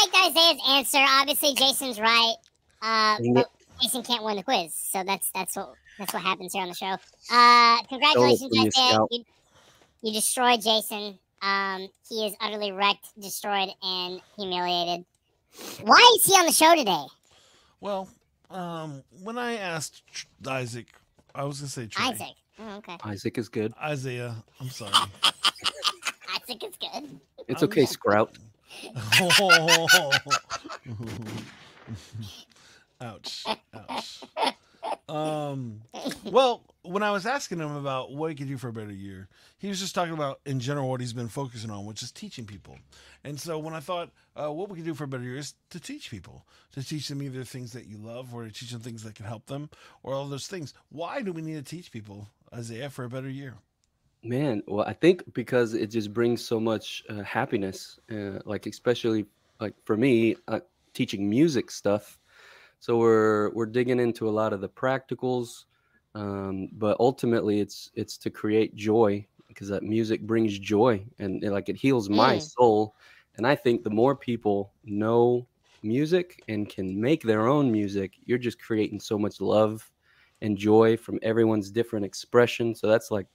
[0.00, 0.98] I like Isaiah's answer.
[0.98, 2.34] Obviously, Jason's right.
[2.82, 3.50] Uh, but
[3.82, 6.74] Jason can't win the quiz, so that's that's what that's what happens here on the
[6.74, 6.96] show.
[7.30, 8.98] Uh, congratulations, from you, Isaiah.
[9.10, 9.24] You,
[10.02, 11.18] you destroyed Jason.
[11.42, 15.04] Um, he is utterly wrecked, destroyed, and humiliated.
[15.82, 17.04] Why is he on the show today?
[17.80, 18.08] Well,
[18.50, 20.86] um, when I asked Tr- Isaac,
[21.34, 22.04] I was gonna say Trey.
[22.06, 22.34] Isaac.
[22.60, 22.96] Oh, okay.
[23.04, 23.72] Isaac is good.
[23.82, 24.34] Isaiah.
[24.60, 24.92] I'm sorry.
[25.22, 27.20] Isaac is good.
[27.48, 27.98] It's okay, just-
[33.00, 33.44] Ouch.
[33.74, 34.22] Ouch.
[35.08, 35.80] Um,
[36.24, 39.28] well, when I was asking him about what he could do for a better year,
[39.58, 42.46] he was just talking about in general what he's been focusing on, which is teaching
[42.46, 42.78] people.
[43.24, 45.54] And so when I thought uh, what we could do for a better year is
[45.70, 48.80] to teach people, to teach them either things that you love or to teach them
[48.80, 49.70] things that can help them
[50.02, 50.74] or all those things.
[50.90, 53.54] Why do we need to teach people, Isaiah, for a better year?
[54.22, 59.26] Man, well, I think because it just brings so much uh, happiness, uh, like especially
[59.60, 60.60] like for me, uh,
[60.92, 62.18] teaching music stuff.
[62.80, 65.64] So we're we're digging into a lot of the practicals,
[66.14, 71.52] um, but ultimately it's it's to create joy because that music brings joy and, and,
[71.52, 72.40] like it heals my Mm.
[72.40, 72.96] soul.
[73.36, 75.48] And I think the more people know
[75.82, 79.90] music and can make their own music, you're just creating so much love
[80.40, 82.74] and joy from everyone's different expression.
[82.74, 83.26] So that's like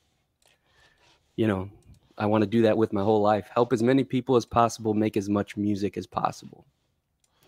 [1.35, 1.69] you know,
[2.17, 3.49] I want to do that with my whole life.
[3.53, 6.65] Help as many people as possible, make as much music as possible.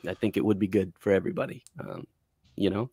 [0.07, 1.63] I think it would be good for everybody.
[1.79, 2.07] Um,
[2.55, 2.89] you know,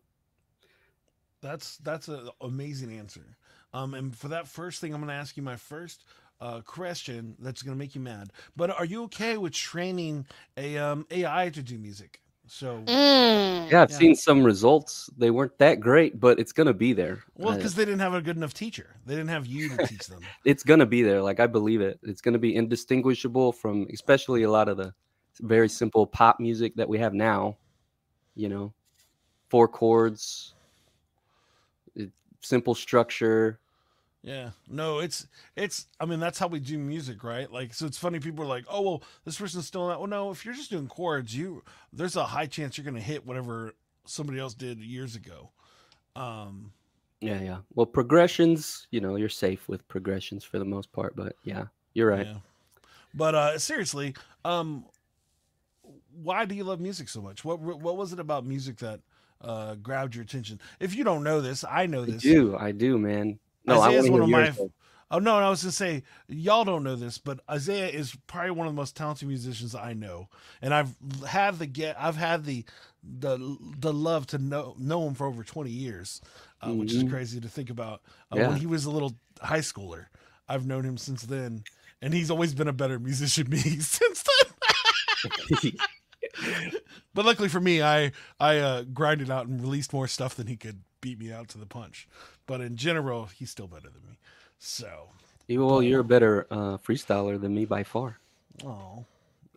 [1.41, 3.37] That's that's an amazing answer.
[3.73, 6.05] Um, and for that first thing, I'm going to ask you my first
[6.41, 7.35] uh, question.
[7.39, 8.31] That's going to make you mad.
[8.55, 10.27] But are you okay with training
[10.57, 12.22] a um, AI to do music?
[12.53, 13.71] So, Mm.
[13.71, 13.97] yeah, I've Yeah.
[13.97, 15.09] seen some results.
[15.17, 17.23] They weren't that great, but it's gonna be there.
[17.35, 18.95] well, Uh, because they didn't have a good enough teacher.
[19.07, 20.21] They didn't have you to teach them.
[20.45, 21.19] it's gonna be there.
[21.21, 21.99] Like I believe it.
[22.03, 24.93] It's gonna be indistinguishable from, especially a lot of the
[25.41, 27.57] very simple pop music that we have now.
[28.35, 28.73] You know,
[29.49, 30.53] four chords,
[32.41, 33.59] simple structure.
[34.23, 34.51] Yeah.
[34.69, 35.87] No, it's it's.
[35.99, 37.51] I mean, that's how we do music, right?
[37.51, 38.19] Like, so it's funny.
[38.19, 40.31] People are like, "Oh, well, this person's still not." Well, no.
[40.31, 43.75] If you're just doing chords, you there's a high chance you're going to hit whatever
[44.05, 45.51] somebody else did years ago.
[46.15, 46.71] Um,
[47.21, 47.57] Yeah, yeah.
[47.75, 52.09] Well, progressions, you know, you're safe with progressions for the most part, but yeah, you're
[52.09, 52.25] right.
[52.27, 52.37] Yeah.
[53.13, 54.85] But uh seriously, um
[56.21, 57.43] why do you love music so much?
[57.45, 58.99] What what was it about music that
[59.41, 60.59] uh grabbed your attention?
[60.79, 62.23] If you don't know this, I know I this.
[62.23, 63.39] do, I do, man.
[63.65, 64.69] No, I Isaiah's want one of my-.
[65.11, 68.51] Oh no, and I was gonna say y'all don't know this, but Isaiah is probably
[68.51, 70.27] one of the most talented musicians I know,
[70.61, 70.95] and I've
[71.27, 72.65] had the get, I've had the
[73.03, 76.19] the the love to know know him for over twenty years,
[76.61, 77.09] uh, which is Mhm.
[77.11, 78.01] crazy to think about.
[78.31, 78.47] Uh, Yeah.
[78.47, 80.07] When he was a little high schooler,
[80.49, 81.63] I've known him since then,
[82.01, 85.73] and he's always been a better musician than me since then.
[87.13, 90.55] But luckily for me, I I uh, grinded out and released more stuff than he
[90.57, 92.07] could beat me out to the punch.
[92.47, 94.17] But in general, he's still better than me.
[94.57, 95.09] So,
[95.49, 98.17] well, you're a better uh, freestyler than me by far.
[98.65, 99.05] oh,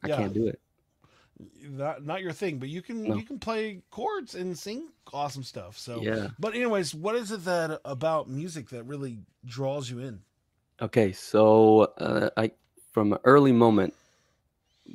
[0.02, 0.16] I Yeah.
[0.16, 0.60] can't do it.
[1.62, 2.58] not not your thing.
[2.58, 3.16] But you can No.
[3.16, 5.78] you can play chords and sing awesome stuff.
[5.78, 6.28] So, Yeah.
[6.40, 10.20] But anyways, what is it that about music that really draws you in?
[10.82, 12.50] Okay, so uh, I
[12.90, 13.94] from an early moment,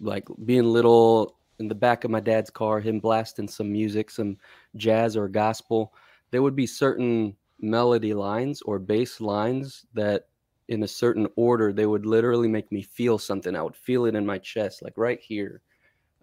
[0.02, 4.38] like being little in the back of my dad's car, him blasting some music, some
[4.76, 5.94] jazz or gospel,
[6.32, 10.28] there would be certain melody lines or bass lines that
[10.70, 13.56] in a certain order they would literally make me feel something.
[13.56, 15.62] I would feel it in my chest, like right here.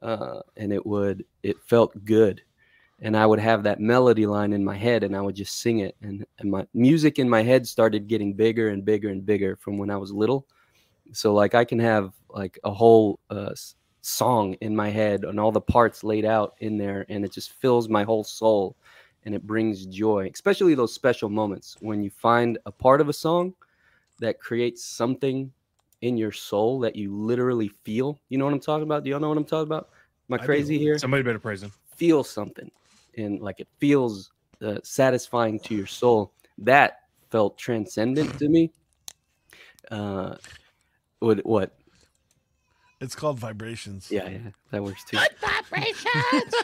[0.03, 2.43] uh, and it would it felt good,
[3.01, 5.81] and I would have that melody line in my head, and I would just sing
[5.81, 9.57] it, and and my music in my head started getting bigger and bigger and bigger
[9.57, 10.47] from when I was little.
[11.13, 13.55] So like I can have like a whole uh,
[14.03, 17.53] song in my head and all the parts laid out in there, and it just
[17.55, 18.77] fills my whole soul,
[19.29, 23.13] and it brings joy, especially those special moments when you find a part of a
[23.13, 23.53] song
[24.21, 25.53] that creates something
[26.01, 28.19] in your soul that you literally feel.
[28.31, 29.05] You know what I'm talking about?
[29.05, 29.91] Do y'all know what I'm talking about?
[30.31, 30.99] Am I crazy here?
[30.99, 31.71] Somebody better praise him.
[31.95, 32.71] Feel something,
[33.19, 36.33] and like it feels uh, satisfying to your soul.
[36.57, 38.71] That felt transcendent to me.
[39.91, 40.37] Uh,
[41.19, 41.45] what?
[41.45, 41.78] What?
[43.01, 44.11] It's called vibrations.
[44.11, 44.39] Yeah, yeah,
[44.71, 45.19] that works too.
[45.19, 46.55] Good vibrations.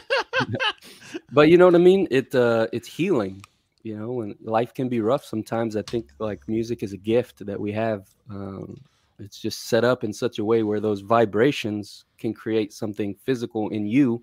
[1.31, 2.07] but you know what I mean?
[2.11, 3.43] It uh it's healing,
[3.83, 5.75] you know, and life can be rough sometimes.
[5.75, 8.09] I think like music is a gift that we have.
[8.29, 8.81] Um
[9.17, 13.69] it's just set up in such a way where those vibrations can create something physical
[13.69, 14.21] in you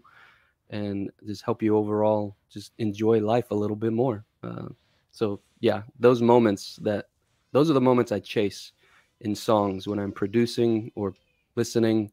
[0.68, 4.24] and just help you overall just enjoy life a little bit more.
[4.42, 4.68] Uh,
[5.10, 7.06] so yeah, those moments that
[7.52, 8.72] those are the moments I chase
[9.20, 11.14] in songs when I'm producing or
[11.56, 12.10] listening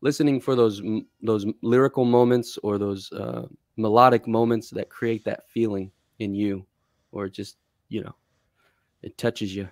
[0.00, 0.80] listening for those
[1.22, 6.64] those lyrical moments or those uh, melodic moments that create that feeling in you
[7.12, 7.56] or just
[7.88, 8.14] you know
[9.02, 9.68] it touches you.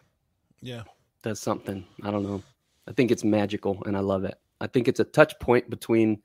[0.62, 0.84] Yeah.
[1.22, 1.84] does something.
[2.02, 2.42] I don't know.
[2.88, 4.36] I think it's magical and i love it.
[4.60, 6.22] I think it's a touch point between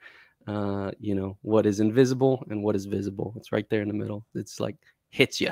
[0.48, 3.34] uh you know what is invisible and what is visible.
[3.38, 4.26] It's right there in the middle.
[4.34, 4.78] It's like
[5.10, 5.52] hits you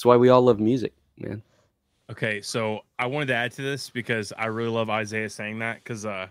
[0.00, 1.42] that's why we all love music man
[2.10, 5.76] Okay, so I wanted to add to this because I really love Isaiah saying that
[5.76, 6.26] because uh,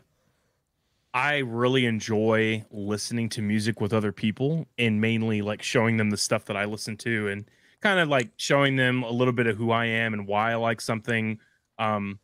[1.13, 6.17] I really enjoy listening to music with other people and mainly like showing them the
[6.17, 9.55] stuff that I listen to and kind of like showing them a little bit of
[9.55, 11.39] who I am and why I like something.
[11.77, 12.19] Um,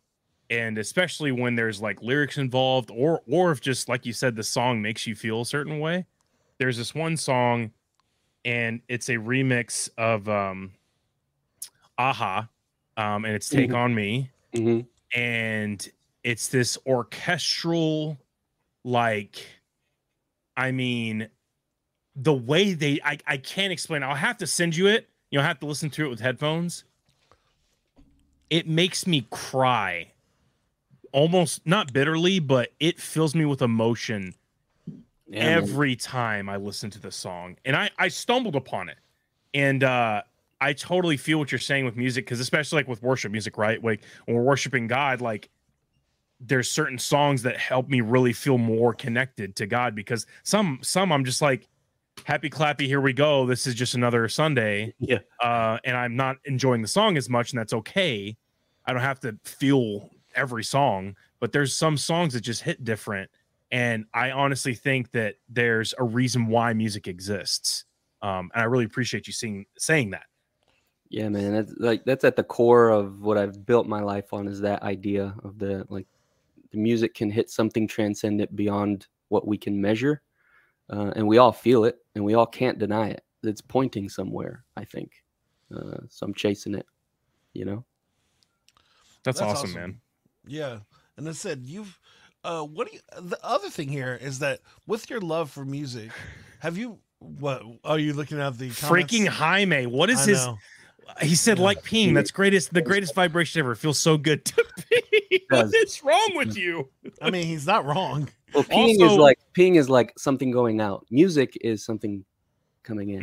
[0.49, 4.43] and especially when there's like lyrics involved or or if just like you said the
[4.43, 6.05] song makes you feel a certain way.
[6.57, 7.71] There's this one song
[8.43, 10.73] and it's a remix of um
[11.97, 12.49] a-ha
[12.97, 13.75] um, and it's Take Mhm.
[13.75, 14.79] On Me, hmm
[15.13, 15.87] and
[16.23, 18.17] it's this orchestral,
[18.83, 19.45] like,
[20.57, 21.29] I mean,
[22.15, 24.01] the way they, I, I can't explain.
[24.03, 25.07] I'll have to send you it.
[25.29, 26.83] You'll have to listen to it with headphones.
[28.49, 30.13] It makes me cry,
[31.11, 34.33] almost not bitterly, but it fills me with emotion
[35.27, 35.57] yeah, man.
[35.63, 37.57] every time I listen to the song.
[37.65, 38.97] And I I stumbled upon it.
[39.53, 40.23] And uh
[40.61, 43.83] I totally feel what you're saying with music because especially like with worship music, right?
[43.83, 45.49] Like when we're worshiping God, like
[46.39, 51.11] there's certain songs that help me really feel more connected to God because some some
[51.11, 51.67] I'm just like
[52.23, 56.37] happy clappy here we go this is just another Sunday yeah uh, and I'm not
[56.45, 58.35] enjoying the song as much, and that's okay.
[58.85, 63.29] I don't have to feel every song, but there's some songs that just hit different,
[63.71, 67.85] and I honestly think that there's a reason why music exists.
[68.21, 70.25] Um, and I really appreciate you seeing saying that.
[71.09, 74.47] Yeah, man, that's like that's at the core of what I've built my life on
[74.47, 76.07] is that idea of the like
[76.71, 80.21] the music can hit something transcendent beyond what we can measure,
[80.89, 83.23] uh, and we all feel it, and we all can't deny it.
[83.43, 85.23] It's pointing somewhere, I think.
[85.73, 86.85] Uh, so I'm chasing it,
[87.53, 87.85] you know.
[89.23, 89.81] That's, That's awesome, awesome.
[89.81, 90.01] man.
[90.47, 90.79] Yeah.
[91.17, 91.99] And I said, you've,
[92.43, 96.11] uh, what do you, the other thing here is that with your love for music,
[96.59, 99.13] have you, what, are you looking at the comments?
[99.13, 100.47] Freaking Jaime, what is I his?
[101.07, 101.13] Know.
[101.27, 101.63] He said Yeah.
[101.65, 102.13] like peeing.
[102.13, 103.73] That's greatest, the greatest vibration ever.
[103.73, 105.45] It feels so good to pee.
[105.49, 106.89] What is wrong with you?
[107.21, 108.29] I mean, he's not wrong.
[108.53, 111.05] Well, peeing is Also- like peeing is like something going out.
[111.11, 112.25] Music is something
[112.83, 113.21] coming in.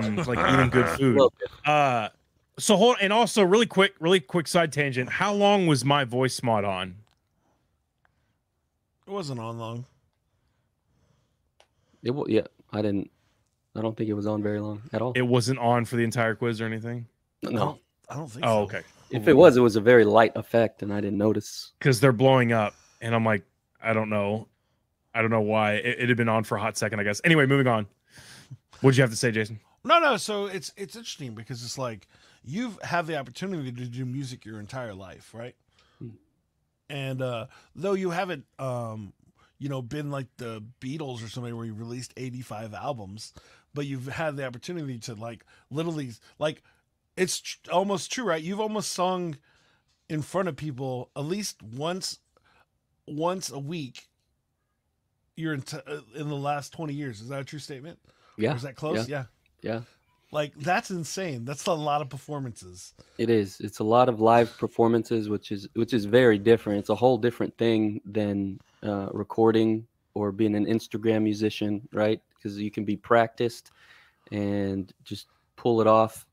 [0.00, 1.16] Mm, it's like eating good food.
[1.16, 1.32] Well,
[1.64, 2.08] Uh,
[2.58, 5.08] so hold and also really quick, really quick side tangent.
[5.08, 6.96] How long was my voice mod on?
[9.06, 9.86] It wasn't on long.
[12.02, 12.42] It, wa- yeah,
[12.72, 13.10] I didn't.
[13.74, 15.12] I don't think it was on very long at all.
[15.14, 17.06] It wasn't on for the entire quiz or anything.
[17.46, 18.76] I no, don't, I don't think Oh, so.
[18.76, 18.82] okay.
[19.10, 21.72] if it was, it was a very light effect, and I didn't notice.
[21.78, 23.42] Because they're blowing up, and I'm like,
[23.82, 24.48] I don't know,
[25.14, 25.74] I don't know why.
[25.74, 27.20] It, it had been on for a hot second, I guess.
[27.24, 27.86] Anyway, moving on.
[28.80, 29.60] What'd you have to say, Jason?
[29.84, 30.16] No, no.
[30.16, 32.06] So it's it's interesting because it's like
[32.44, 35.54] you've had the opportunity to do music your entire life, right?
[35.98, 36.08] Hmm.
[36.88, 39.12] And uh though you haven't, um,
[39.58, 43.32] you know, been like the Beatles or somebody where you released eighty five albums,
[43.74, 46.62] but you've had the opportunity to like literally like
[47.16, 48.42] it's tr- almost true, right?
[48.42, 49.36] You've almost sung
[50.08, 52.18] in front of people at least once
[53.06, 54.08] once a week.
[55.36, 57.20] You're in, t- uh, in the last 20 years.
[57.20, 57.98] Is that a true statement?
[58.06, 58.10] Or
[58.44, 59.08] Yeah, is that close?
[59.08, 59.24] yeah.
[59.62, 59.80] yeah,
[60.30, 61.44] Like that's insane.
[61.44, 62.92] That's a lot of performances.
[63.18, 63.58] it is.
[63.60, 66.80] It's a lot of live performances, which is which is very different.
[66.80, 72.20] It's a whole different thing than uh, recording or being an Instagram musician, right?
[72.34, 73.70] Because you can be practiced
[74.30, 76.26] and just pull it off.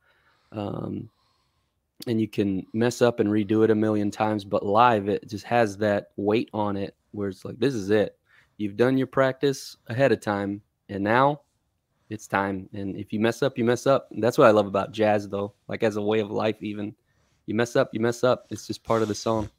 [0.51, 1.09] Um,
[2.07, 5.45] and you can mess up and redo it a million times, but live it just
[5.45, 8.17] has that weight on it where it's like, this is it.
[8.57, 11.41] You've done your practice ahead of time, and now
[12.09, 12.67] it's time.
[12.73, 14.09] And if you mess up, you mess up.
[14.11, 15.53] And that's what I love about jazz, though.
[15.67, 16.95] Like as a way of life, even
[17.45, 18.47] you mess up, you mess up.
[18.49, 19.49] It's just part of the song.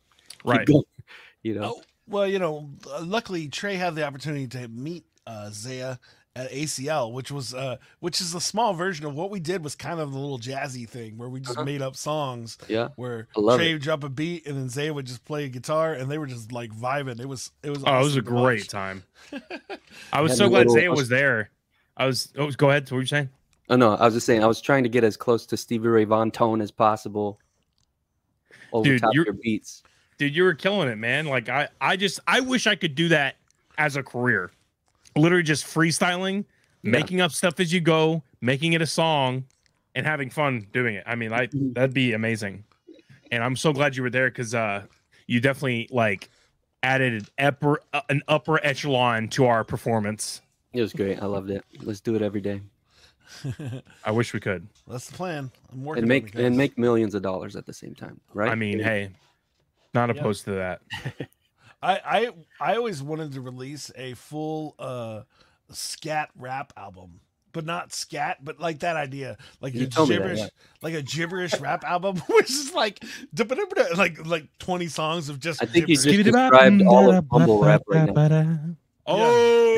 [0.44, 0.68] Right.
[1.42, 1.76] you know.
[1.76, 5.98] Oh, well, you know, uh, luckily Trey had the opportunity to meet uh, Zaya
[6.36, 9.64] at ACL, which was uh, which is a small version of what we did.
[9.64, 11.64] Was kind of the little jazzy thing where we just Uh-huh.
[11.64, 12.88] made up songs Yeah.
[12.96, 13.72] where I love Trey it.
[13.74, 16.28] would drop a beat and then Zay would just play a guitar and they were
[16.28, 17.18] just like vibing.
[17.20, 18.42] It was it was Oh, it was a awesome to watch.
[18.44, 19.02] great time.
[20.12, 21.50] I was so glad little- Zaya was there.
[21.96, 22.32] I was.
[22.38, 22.84] Oh, go ahead.
[22.84, 23.28] What were you saying?
[23.68, 25.88] Oh no, I was just saying I was trying to get as close to Stevie
[25.88, 27.38] Ray Vaughan tone as possible.
[28.72, 29.82] Over Dude, top you're- your beats.
[30.16, 33.08] dude you were killing it man like i i just i wish i could do
[33.08, 33.34] that
[33.78, 34.50] as a career
[35.16, 36.44] literally just freestyling
[36.82, 36.90] Yeah.
[36.92, 39.44] making up stuff as you go making it a song
[39.94, 41.72] and having fun doing it i mean i Mm-hmm.
[41.74, 42.64] that'd be amazing
[43.32, 44.84] and i'm so glad you were there because uh
[45.26, 46.30] you definitely like
[46.82, 50.40] added an upper uh, an upper echelon to our performance
[50.72, 51.20] It was great.
[51.20, 51.64] I loved it.
[51.82, 52.60] Let's do it every day
[54.04, 55.50] i wish we could That's the plan.
[55.72, 58.20] I'm working and make on it, and make millions of dollars at the same time,
[58.34, 58.50] right?
[58.50, 59.10] i mean hey
[59.94, 60.20] not Yeah.
[60.20, 60.80] opposed to that
[61.82, 62.30] I, I
[62.72, 65.22] I always wanted to release a full uh
[65.70, 67.20] scat rap album.
[67.52, 70.46] But not scat, but like that idea, like You a told me that, gibberish, yeah.
[70.82, 73.02] like a gibberish rap album, which is like
[73.96, 75.60] like like twenty songs of just.
[75.60, 76.26] I think you gibberish.
[76.26, 78.76] just described all of mumble rap right now.
[79.06, 79.76] oh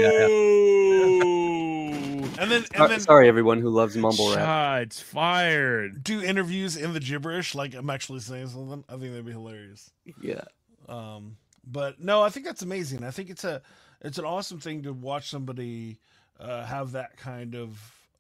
[2.38, 4.38] and then and Sorry, then sorry, everyone who loves mumble rap.
[4.38, 8.84] shots fired do interviews in the gibberish, like I'm actually saying something.
[8.88, 9.90] I think that'd be hilarious.
[10.20, 10.42] Yeah,
[10.88, 11.36] Um,
[11.66, 13.04] but no, I think that's amazing.
[13.04, 13.62] I think it's a
[14.00, 15.98] it's an awesome thing to watch somebody
[16.40, 17.78] uh, have that kind of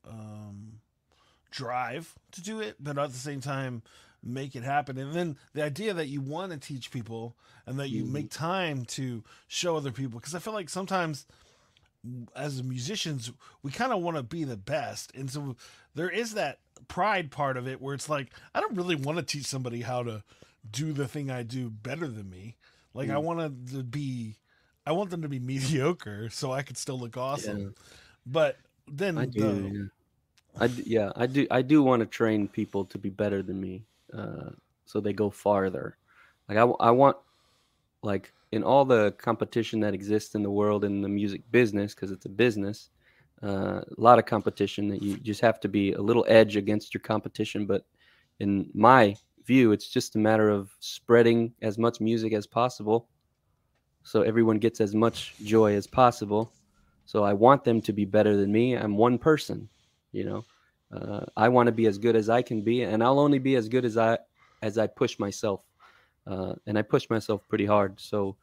[0.08, 0.80] um,
[1.50, 3.82] drive to do it, but at the same time
[4.22, 4.96] make it happen.
[4.98, 7.34] And then the idea that you want to teach people
[7.66, 8.10] and that you Mhm.
[8.10, 11.26] make time to show other people, because I feel like sometimes
[12.34, 13.30] as musicians
[13.62, 15.54] we kind of want to be the best and so
[15.94, 18.26] there is that pride part of it where it's like
[18.56, 20.20] i don't really want to teach somebody how to
[20.68, 22.56] do the thing i do better than me
[22.94, 23.22] like i Mm.
[23.22, 24.36] want to be
[24.86, 27.74] i want them to be mediocre so i could still look awesome
[28.26, 28.56] but
[28.88, 29.70] then I the- do.
[29.72, 29.84] Yeah.
[30.60, 31.46] I d- yeah, I do.
[31.50, 34.50] I do want to train people to be better than me, uh,
[34.84, 35.96] so they go farther.
[36.48, 37.16] Like I, I want,
[38.02, 42.10] like in all the competition that exists in the world in the music business, because
[42.10, 42.90] it's a business.
[43.42, 46.92] Uh, a lot of competition that you just have to be a little edge against
[46.92, 47.64] your competition.
[47.64, 47.86] But
[48.38, 53.08] in my view, it's just a matter of spreading as much music as possible,
[54.02, 56.52] so everyone gets as much joy as possible.
[57.04, 58.74] So I want them to be better than me.
[58.74, 59.68] I'm one person,
[60.12, 60.44] you know.
[60.92, 63.56] Uh, I want to be as good as I can be, and I'll only be
[63.56, 64.18] as good as I
[64.62, 65.64] as I push myself.
[66.26, 68.00] Uh, and I push myself pretty hard.
[68.00, 68.36] So,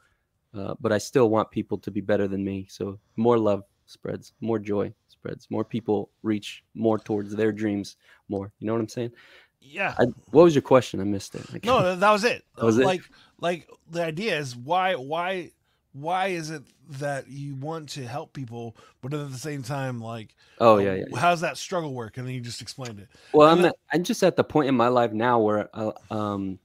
[0.54, 2.68] uh, but I still want people to be better than me.
[2.70, 7.96] So more love spreads, more joy spreads, more people reach more towards their dreams.
[8.28, 9.12] More, you know what I'm saying?
[9.62, 11.00] Yeah I, what was your question?
[11.00, 11.46] I missed it.
[11.54, 12.86] I no that, that was it That was it?
[12.86, 13.02] like
[13.40, 15.52] like the idea is why why
[15.94, 16.64] why is it
[17.00, 21.20] that you want to help people but at the same time like oh yeah, yeah.
[21.20, 24.04] how's that struggle work and then you just explained it Well, And I'm then- I'm
[24.04, 26.60] just at the point in my life now where I, um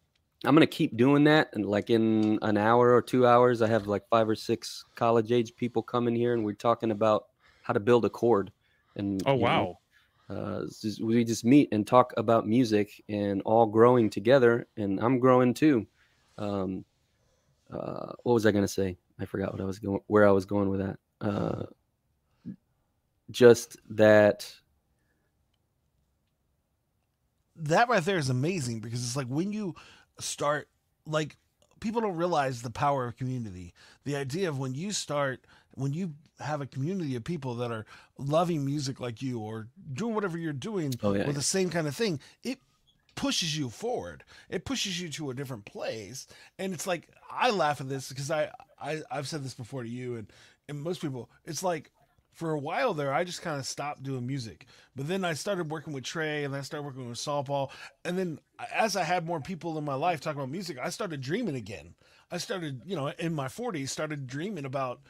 [0.46, 3.86] I'm gonna keep doing that, and like in an hour or two hours, I have
[3.86, 7.28] like five or six college age people coming here, and we're talking about
[7.62, 8.52] how to build a chord.
[8.94, 9.78] And oh you know, wow
[10.28, 15.18] uh, just- we just meet and talk about music and all growing together, and I'm
[15.18, 15.86] growing too.
[16.38, 16.84] Um,
[17.70, 18.96] uh, what was I gonna say?
[19.18, 20.98] I forgot what I was going, where I was going with that.
[21.20, 21.66] Uh,
[23.30, 24.54] just that
[27.56, 29.74] that right there is amazing because it's like when you
[30.18, 30.68] start
[31.06, 31.36] like
[31.84, 33.74] people don't realize the power of community.
[34.04, 35.44] The idea of when you start
[35.74, 37.84] when you have a community of people that are
[38.16, 41.86] loving music like you or doing whatever you're doing Oh, yeah, with the same kind
[41.86, 42.58] of thing it
[43.16, 44.24] pushes you forward.
[44.48, 46.26] It pushes you to a different place.
[46.58, 49.88] And it's like i laugh at this because i, I i've said this before to
[49.88, 50.26] you and
[50.68, 51.90] and most people it's like
[52.34, 55.70] for a while there i just kind of stopped doing music but then i started
[55.70, 57.72] working with trey and then i started working with saul paul
[58.04, 58.38] and then
[58.72, 61.94] as i had more people in my life talking about music i started dreaming again
[62.30, 65.00] i started you know in my 40s started dreaming about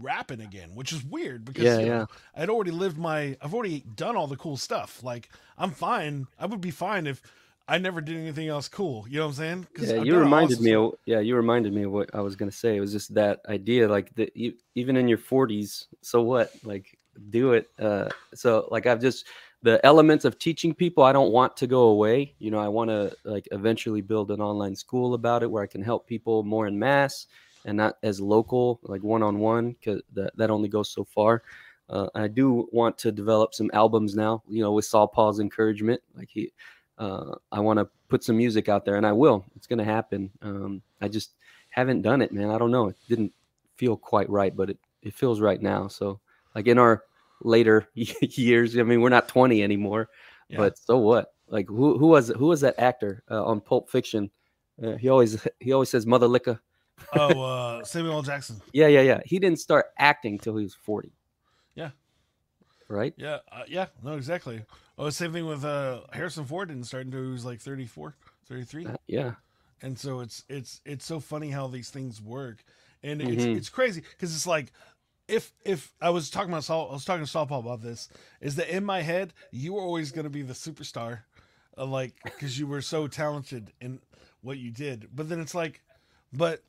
[0.00, 2.06] rapping again which is weird because Yeah, you know, yeah.
[2.34, 5.02] I'd already lived my I've already done all the cool stuff.
[5.02, 6.26] Like I'm fine.
[6.38, 7.22] I would be fine if
[7.68, 9.06] I never did anything else cool.
[9.08, 9.66] You know what I'm saying?
[9.78, 10.74] Yeah, I've you reminded awesome me.
[10.74, 12.76] Of, yeah, you reminded me of what I was gonna say.
[12.76, 14.36] It was just that idea, like that.
[14.36, 16.52] You, even in your 40s, so what?
[16.62, 16.96] Like,
[17.30, 17.68] do it.
[17.78, 19.26] Uh, so, like, I've just
[19.62, 21.02] the elements of teaching people.
[21.02, 22.34] I don't want to go away.
[22.38, 25.66] You know, I want to like eventually build an online school about it where I
[25.66, 27.26] can help people more in mass
[27.64, 31.42] and not as local, like one on one, because that that only goes so far.
[31.88, 34.42] Uh, I do want to develop some albums now.
[34.48, 36.52] You know, with Saul Paul's encouragement, like he
[36.98, 39.44] uh, I want to put some music out there, and I will.
[39.56, 40.30] It's going to happen.
[40.42, 41.32] Um, I just
[41.70, 42.50] haven't done it, man.
[42.50, 42.88] I don't know.
[42.88, 43.32] It didn't
[43.76, 45.88] feel quite right, but it, it feels right now.
[45.88, 46.20] So,
[46.54, 47.02] like in our
[47.42, 50.08] later years, I mean, we're not 20 anymore,
[50.48, 50.58] Yeah.
[50.58, 51.32] but so what?
[51.48, 54.30] Like who who was who was that actor uh, on Pulp Fiction?
[54.82, 56.58] Uh, he always he always says Mother Licka.
[57.12, 57.40] Oh,
[57.78, 58.22] uh, Samuel L.
[58.22, 58.60] Jackson.
[58.72, 59.20] Yeah, yeah, yeah.
[59.24, 61.12] He didn't start acting till he was 40.
[61.76, 61.90] Yeah.
[62.88, 63.14] Right.
[63.16, 64.62] Yeah, uh, yeah, no, exactly.
[64.98, 68.14] Oh, same thing with uh, Harrison Ford didn't start until he was like 34,
[68.48, 68.86] 33.
[68.86, 69.32] Uh, yeah.
[69.82, 72.62] and so it's it's it's so funny how these things work
[73.02, 73.56] and it's Mhm.
[73.56, 74.72] it's crazy because it's like
[75.28, 78.08] if if i was talking about Saul, i was talking to Saul Paul about this
[78.40, 81.20] is that in my head you were always going to be the superstar
[81.76, 84.00] uh, like because you were so talented in
[84.40, 85.82] what you did but then it's like
[86.32, 86.62] but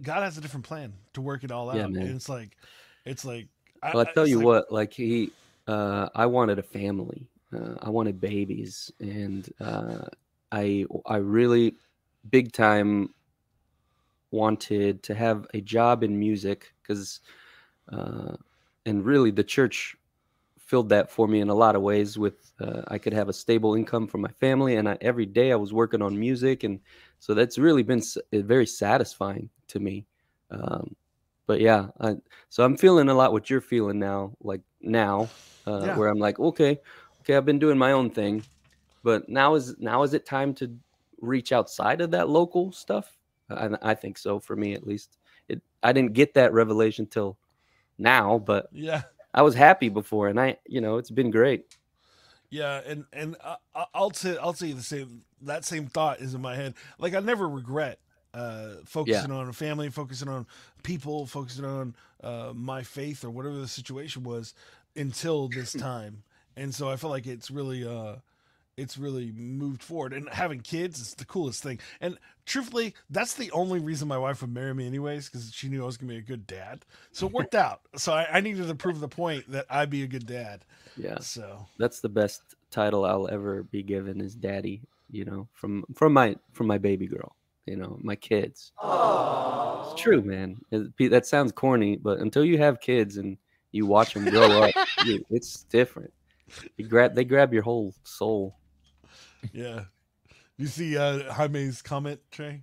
[0.00, 2.56] god has a different plan to work it all out Yeah, and it's like
[3.04, 3.48] it's like
[3.82, 5.32] Well, I tell you like- what, like he,
[5.66, 7.28] uh, I wanted a family.
[7.54, 10.06] Uh, I wanted babies, and uh,
[10.50, 11.76] I, I really,
[12.30, 13.10] big time,
[14.30, 17.20] wanted to have a job in music because,
[17.92, 18.36] uh,
[18.84, 19.96] and really the church
[20.58, 22.18] filled that for me in a lot of ways.
[22.18, 25.52] With uh, I could have a stable income for my family, and I, every day
[25.52, 26.80] I was working on music, and
[27.20, 28.02] so that's really been
[28.32, 30.06] very satisfying to me.
[30.50, 30.96] Um,
[31.46, 32.16] but yeah, I,
[32.48, 35.28] so I'm feeling a lot what you're feeling now, like now,
[35.66, 35.96] uh, Yeah.
[35.96, 36.78] where I'm like, okay,
[37.22, 38.44] okay, I've been doing my own thing,
[39.02, 40.76] but now is now is it time to
[41.20, 43.16] reach outside of that local stuff?
[43.50, 45.18] I, I think so for me at least.
[45.48, 47.38] It I didn't get that revelation till
[47.98, 49.02] now, but yeah
[49.34, 51.66] I was happy before, and I, you know, it's been great.
[52.50, 55.24] Yeah, and and I- I- I'll say I'll say the same.
[55.42, 56.74] That same thought is in my head.
[56.98, 57.98] Like I never regret
[58.34, 60.46] uh, focusing on a family, focusing on
[60.82, 64.54] people, focusing on uh, my faith or whatever the situation was
[64.96, 66.22] until this time.
[66.56, 68.16] And so I feel like it's really uh,
[68.76, 70.12] it's really moved forward.
[70.12, 71.78] And having kids is the coolest thing.
[72.00, 75.82] And truthfully, that's the only reason my wife would marry me, anyways, because she knew
[75.82, 76.84] I was gonna be a good dad.
[77.12, 77.80] So it worked out.
[77.96, 80.64] So I, I needed to prove the point that I'd be a good dad.
[80.96, 84.82] Yeah, So that's the best title I'll ever be given is daddy.
[85.10, 87.36] You know, from from my from my baby girl.
[87.66, 88.72] You know, my kids.
[88.82, 90.58] It's true, man.
[90.70, 93.38] It- that sounds corny, but until you have kids and
[93.72, 94.74] you watch them grow up,
[95.06, 96.12] you- it's different.
[96.76, 98.56] You grab they grab your whole soul.
[99.52, 99.84] Yeah.
[100.56, 102.62] You see uh Jaime's comment, Trey?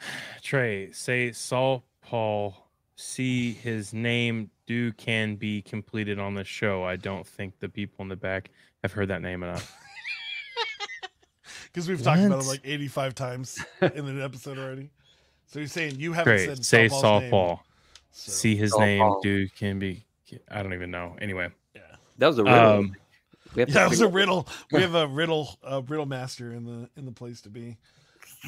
[0.42, 2.56] Trey, say Saul Paul.
[2.96, 6.84] See his name do can be completed on the show.
[6.84, 8.50] I don't think the people in the back
[8.82, 9.76] have heard that name enough.
[11.74, 14.90] Because we've talked about him like 85 times in the episode already.
[15.46, 17.30] So he's saying you haven't Trey, said say Saul Saul name.
[17.30, 17.62] Paul.
[18.12, 19.20] So, See his Saul name Paul.
[19.22, 20.06] do can be.
[20.48, 21.16] I don't even know.
[21.20, 21.80] Anyway, yeah.
[22.18, 22.60] That was a riddle.
[22.60, 22.96] um,
[23.56, 24.46] We have to Yeah, it was a riddle.
[24.72, 27.76] We have a riddle uh, riddle master in the in the place to be.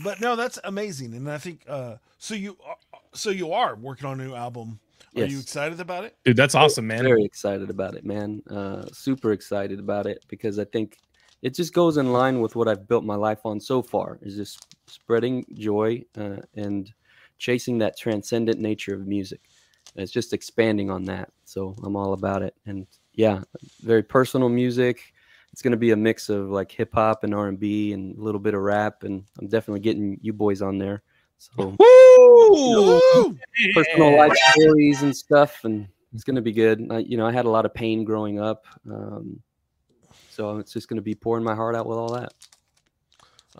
[0.04, 1.12] But no, that's amazing.
[1.14, 2.76] And I think uh so you are,
[3.12, 4.78] so you are working on a new album.
[5.16, 6.14] Are you excited about it?
[6.24, 7.02] dude, that's awesome, man.
[7.02, 8.42] Very excited about it, man.
[8.50, 10.98] Uh, super excited about it because I think
[11.42, 14.18] it just goes in line with what I've built my life on so far.
[14.22, 16.92] Is just spreading joy uh, and
[17.38, 19.40] chasing that transcendent nature of music.
[19.94, 21.30] And it's just expanding on that.
[21.44, 22.54] So I'm all about it.
[22.66, 23.42] And yeah,
[23.82, 25.12] very personal music.
[25.52, 28.20] It's gonna be a mix of like hip hop and R and B and a
[28.20, 29.04] little bit of rap.
[29.04, 31.02] And I'm definitely getting you boys on there.
[31.38, 33.00] So Woo!
[33.14, 33.38] Woo!
[33.74, 36.86] personal life stories and stuff, and it's gonna be good.
[36.90, 39.40] I, you know, I had a lot of pain growing up, um,
[40.36, 42.34] so it's just gonna be pouring my heart out with all that.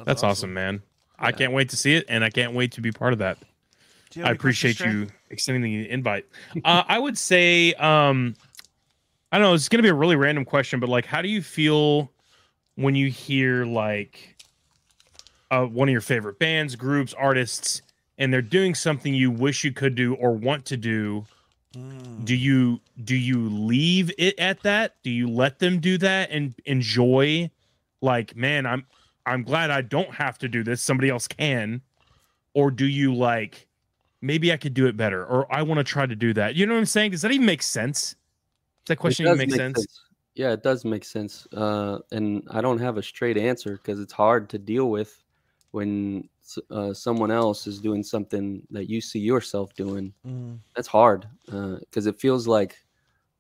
[0.05, 0.83] That's awesome, man.
[1.19, 3.39] I can't wait to see it, and I can't wait to be part of that.
[4.11, 6.27] Do you have I appreciate you extending the invite.
[6.63, 8.35] uh, I would say, um,
[9.33, 11.29] I don't know, it's going to be a really random question, but like, how do
[11.29, 12.13] you feel
[12.75, 14.37] when you hear like
[15.51, 17.81] uh, one of your favorite bands, groups, artists,
[18.19, 21.25] and they're doing something you wish you could do or want to do?
[21.77, 22.25] Mm.
[22.25, 24.95] Do you do you leave it at that?
[25.03, 27.51] Do you let them do that and enjoy?
[28.01, 28.87] Like, man, I'm
[29.27, 30.83] I'm glad I don't have to do this.
[30.83, 31.83] Somebody else can.
[32.55, 33.67] Or do you like
[34.23, 36.55] maybe I could do it better or I want to try to do that?
[36.55, 37.11] You know what I'm saying?
[37.11, 38.17] Does that even make sense?
[38.85, 39.87] Does that question even does make sense?
[40.35, 41.47] Yeah, it does make sense.
[41.53, 45.23] Uh, and I don't have a straight answer because it's hard to deal with
[45.71, 46.29] when
[46.71, 50.13] uh, someone else is doing something that you see yourself doing.
[50.27, 50.59] Mm.
[50.75, 52.77] That's hard because it feels like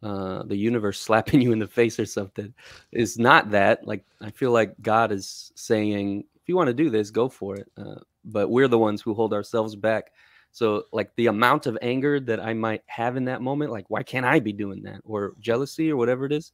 [0.03, 2.53] uh, the universe slapping you in the face or something.
[2.93, 3.87] It's not that.
[3.87, 7.57] Like I feel like God is saying, if you want to do this, go for
[7.57, 7.71] it.
[7.77, 10.13] Uh, but we're the ones who hold ourselves back.
[10.53, 14.03] So like the amount of anger that I might have in that moment, like why
[14.03, 16.53] can't I be doing that, or jealousy or whatever it is,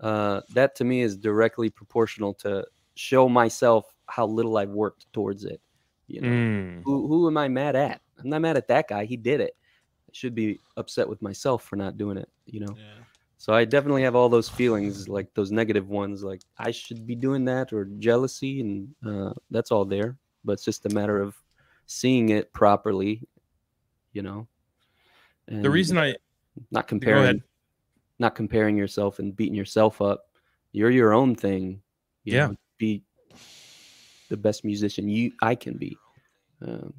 [0.00, 5.44] uh, that to me is directly proportional to show myself how little I've worked towards
[5.44, 5.60] it.
[6.08, 6.82] You know, Mm.
[6.84, 8.00] who who am I mad at?
[8.18, 9.04] I'm not mad at that guy.
[9.04, 9.54] He did it.
[10.08, 12.28] I should be upset with myself for not doing it.
[12.46, 12.74] You know.
[12.76, 13.04] Yeah.
[13.36, 17.14] So I definitely have all those feelings, like those negative ones, like I should be
[17.14, 20.16] doing that, or jealousy, and uh, that's all there.
[20.44, 21.36] But it's just a matter of
[21.86, 23.22] seeing it properly,
[24.12, 24.48] you know.
[25.46, 26.16] The reason I
[26.70, 27.42] not comparing,
[28.18, 30.24] not comparing yourself and beating yourself up.
[30.72, 31.80] You're your own thing.
[32.24, 32.46] you Yeah.
[32.48, 33.02] know, be
[34.28, 35.96] the best musician you I can be.
[36.60, 36.92] Um,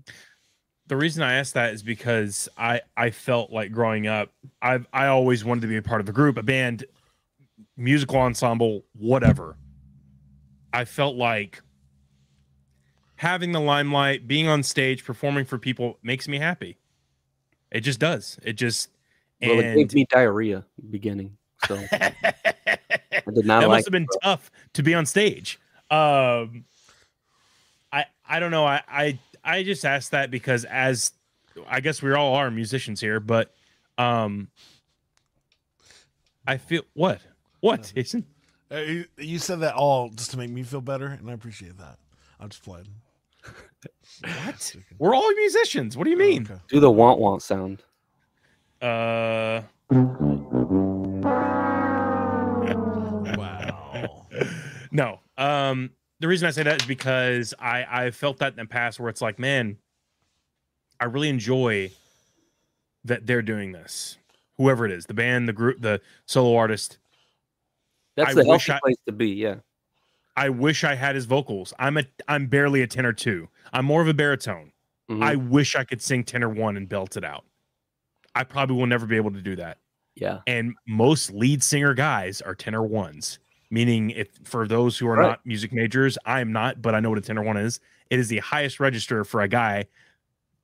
[0.87, 5.07] the reason I asked that is because I I felt like growing up, I I
[5.07, 6.85] always wanted to be a part of a group, a band,
[7.77, 9.55] musical ensemble, whatever.
[10.73, 11.61] I felt like
[13.15, 16.77] having the limelight, being on stage, performing for people makes me happy.
[17.71, 18.39] It just does.
[18.43, 18.89] It just
[19.41, 22.11] well, it and gave me diarrhea beginning, so I
[23.33, 23.77] did not that like.
[23.77, 25.59] must have been tough to be on stage.
[25.91, 26.65] Um,
[28.29, 28.65] I I don't know.
[28.65, 31.11] I I I just asked that because as
[31.67, 33.53] I guess we all are musicians here, but
[33.97, 34.47] um,
[36.47, 37.21] I feel what
[37.59, 38.25] what Jason.
[38.71, 41.77] Uh, you- You said that all just to make me feel better, and I appreciate
[41.79, 41.97] that.
[42.39, 42.85] I'm just playing.
[44.45, 44.75] What?
[44.99, 45.97] We're all musicians.
[45.97, 46.43] What do you mean?
[46.43, 46.59] Okay.
[46.67, 47.81] Do the want want sound.
[48.81, 49.61] Uh,
[53.37, 54.27] Wow.
[54.91, 55.19] no.
[55.37, 58.99] Um, the reason I say that is because I I felt that in the past
[58.99, 59.77] where it's like, man,
[60.99, 61.91] I really enjoy
[63.05, 64.17] that they're doing this.
[64.57, 66.97] Whoever it is, the band, the group, the solo artist.
[68.17, 69.29] That's I the healthy I- place to be.
[69.29, 69.55] Yeah.
[70.35, 71.73] I wish I had his vocals.
[71.79, 73.49] I'm a I'm barely a tenor two.
[73.73, 74.71] I'm more of a baritone.
[75.09, 75.23] Mhm.
[75.23, 77.45] I wish I could sing tenor one and belt it out.
[78.35, 79.77] I probably will never be able to do that.
[80.15, 80.39] yeah.
[80.47, 83.39] And most lead singer guys are tenor ones.
[83.71, 85.27] Meaning, if for those who are Right.
[85.27, 87.79] not music majors, I am not, but I know what a tenor one is.
[88.09, 89.85] It is the highest register for a guy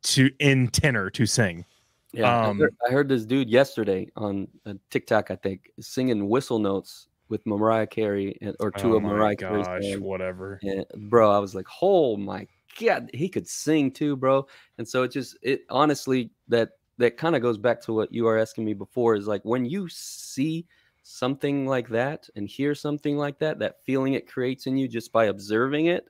[0.03, 1.65] to in tenor to sing.
[2.13, 6.29] Yeah, Um, I, heard, I heard this dude yesterday on uh, TikTok, I think, singing
[6.29, 9.99] whistle notes with Mariah Carey and, or two oh of my Mariah Carey's gosh, songs.
[9.99, 10.59] whatever.
[10.63, 12.47] And, bro, I was like, oh my
[12.79, 14.47] god, he could sing too, bro.
[14.77, 18.23] And so it just, it honestly, that that kind of goes back to what you
[18.23, 19.15] were asking me before.
[19.15, 20.65] Is like when you see
[21.07, 25.11] something like that and hear something like that, that feeling it creates in you just
[25.11, 26.07] by observing it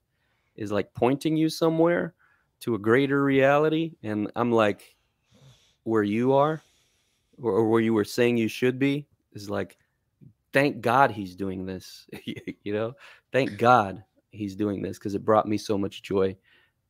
[0.56, 2.14] is like pointing you somewhere
[2.62, 3.91] to a greater reality.
[4.04, 4.96] And I'm like,
[5.84, 6.62] where you are,
[7.38, 9.78] or, or where you were saying you should be, is like,
[10.54, 12.08] thank God he's doing this.
[12.64, 12.93] you know,
[13.34, 16.38] thank God he's doing this because it brought me so much joy.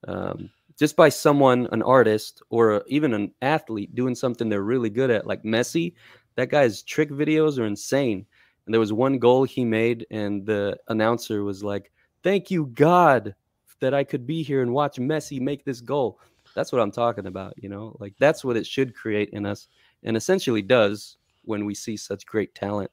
[0.07, 5.09] Um, just by someone, an artist, or even an athlete doing something they're really good
[5.09, 5.95] at, like Messi,
[6.35, 8.25] that guy's trick videos are insane.
[8.65, 11.91] And there was one goal he made, and the announcer was like,
[12.23, 13.35] Thank you, God,
[13.79, 16.19] that I could be here and watch Messi make this goal.
[16.55, 17.95] That's what I'm talking about, you know?
[17.99, 19.67] Like, that's what it should create in us,
[20.03, 22.89] and essentially does when we see such great talent.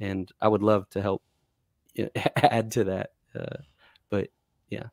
[0.00, 1.22] And I would love to help
[1.94, 3.12] you know, add to that.
[3.38, 3.56] Uh,
[4.08, 4.28] but
[4.70, 4.84] yeah.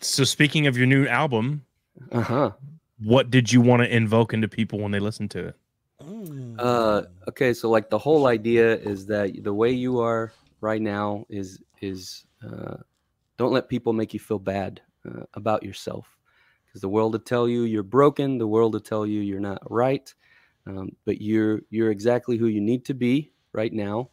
[0.00, 1.64] So speaking of your new album,
[2.12, 2.50] uh huh.
[2.98, 5.56] what did you want to invoke into people when they listen to it?
[6.02, 6.39] Mm.
[6.60, 11.24] Uh, okay, so like the whole idea is that the way you are right now
[11.30, 12.76] is is uh,
[13.38, 16.18] don't let people make you feel bad uh, about yourself
[16.66, 18.38] because the world will tell you you're broken.
[18.38, 20.12] The world will tell you you're not right,
[20.66, 24.10] um, but you're you're exactly who you need to be right now,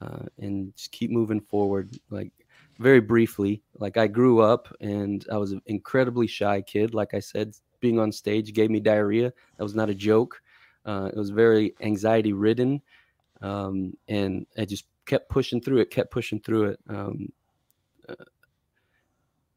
[0.00, 1.96] uh, and just keep moving forward.
[2.10, 2.32] Like
[2.80, 6.94] very briefly, like I grew up and I was an incredibly shy kid.
[6.94, 9.32] Like I said, being on stage gave me diarrhea.
[9.58, 10.42] That was not a joke.
[10.84, 12.82] Uh, it was very anxiety ridden,
[13.40, 16.80] um, and I just kept pushing through it, kept pushing through it.
[16.88, 17.32] Um,
[18.08, 18.24] uh,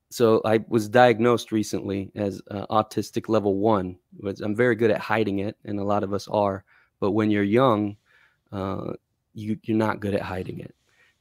[0.10, 3.98] so I was diagnosed recently as uh, autistic level one.
[4.18, 6.64] Which I'm very good at hiding it, and a lot of us are.
[7.00, 7.98] But when you're young,
[8.52, 8.94] uh,
[9.34, 10.74] you you're not good at hiding it,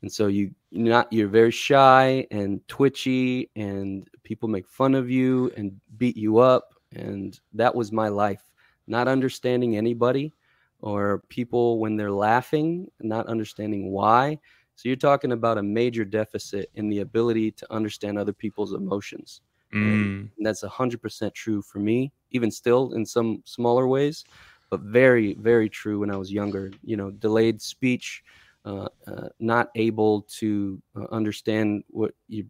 [0.02, 5.10] and so you you're not you're very shy and twitchy, and people make fun of
[5.10, 8.52] you and beat you up, and that was my life
[8.86, 10.32] not understanding anybody
[10.80, 14.38] or people when they're laughing, not understanding why.
[14.76, 19.40] So you're talking about a major deficit in the ability to understand other people's emotions.
[19.72, 20.30] Mm.
[20.36, 24.24] And that's 100% true for me, even still in some smaller ways,
[24.70, 26.70] but very, very true when I was younger.
[26.84, 28.22] You know, delayed speech,
[28.64, 32.46] uh, uh, not able to uh, understand what you,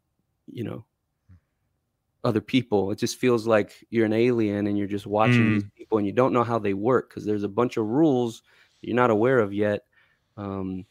[0.47, 0.85] you know,
[2.27, 2.91] other people.
[2.91, 6.13] It just feels like you're an alien and you're just watching these people and you
[6.13, 8.43] don't know how they work because there's a bunch of rules
[8.83, 9.83] you're not aware of yet.
[10.37, 10.87] Um,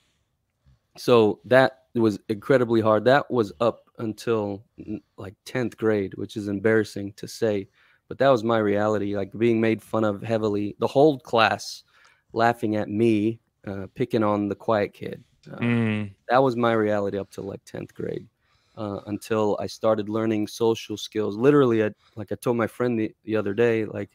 [0.97, 3.05] so that was incredibly hard.
[3.05, 7.69] That was up until mm, like 10th grade, which is embarrassing to say,
[8.07, 9.15] but that was my reality.
[9.15, 11.83] Like being made fun of heavily, the whole class
[12.33, 15.23] laughing at me, uh, picking on the quiet kid.
[15.51, 16.15] Uh, Mm.
[16.29, 18.27] that was my reality up to like 10th grade
[18.77, 21.37] uh, until I started learning social skills.
[21.37, 24.11] Literally, I, like I told my friend the, the other day, like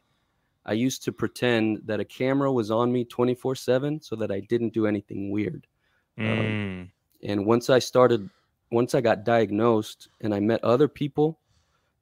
[0.64, 4.40] I used to pretend that a camera was on me 24 7 so that I
[4.40, 5.66] didn't do anything weird.
[6.18, 6.90] Mm.
[7.22, 8.28] And once I started,
[8.70, 11.38] once I got diagnosed and I met other people,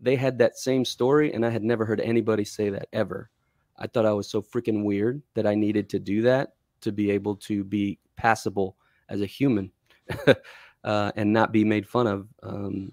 [0.01, 3.31] they had that same story, and I had never heard anybody say that ever.
[3.77, 7.11] I thought I was so freaking weird that I needed to do that to be
[7.11, 8.77] able to be passable
[9.09, 9.73] as a human
[10.85, 12.29] uh, and not be made fun of.
[12.43, 12.93] Um,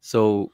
[0.00, 0.52] so,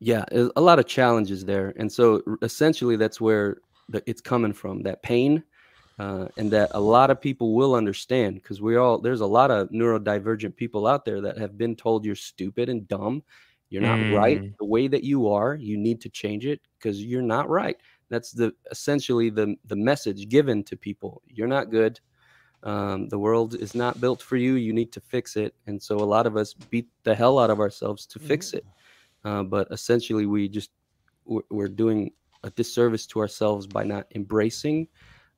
[0.00, 0.24] yeah,
[0.56, 1.72] a lot of challenges there.
[1.76, 3.58] And so, essentially, that's where
[3.88, 5.42] the, it's coming from that pain
[5.98, 9.50] uh, and that a lot of people will understand because we all there's a lot
[9.50, 13.22] of neurodivergent people out there that have been told you're stupid and dumb
[13.70, 14.54] you're not right Mm.
[14.58, 17.76] the way that you are you need to change it because you're not right
[18.08, 22.00] that's the essentially the the message given to people you're not good
[22.62, 25.54] um, the world is not built for you you need to fix it.
[25.66, 28.64] And so a lot of us beat the hell out of ourselves to fix it.
[29.24, 30.70] Uh, but essentially we just
[31.24, 32.12] we're, we're doing
[32.44, 34.88] a disservice to ourselves by not embracing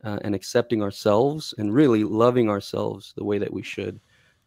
[0.05, 4.01] uh, and accepting ourselves and really loving ourselves the way that we should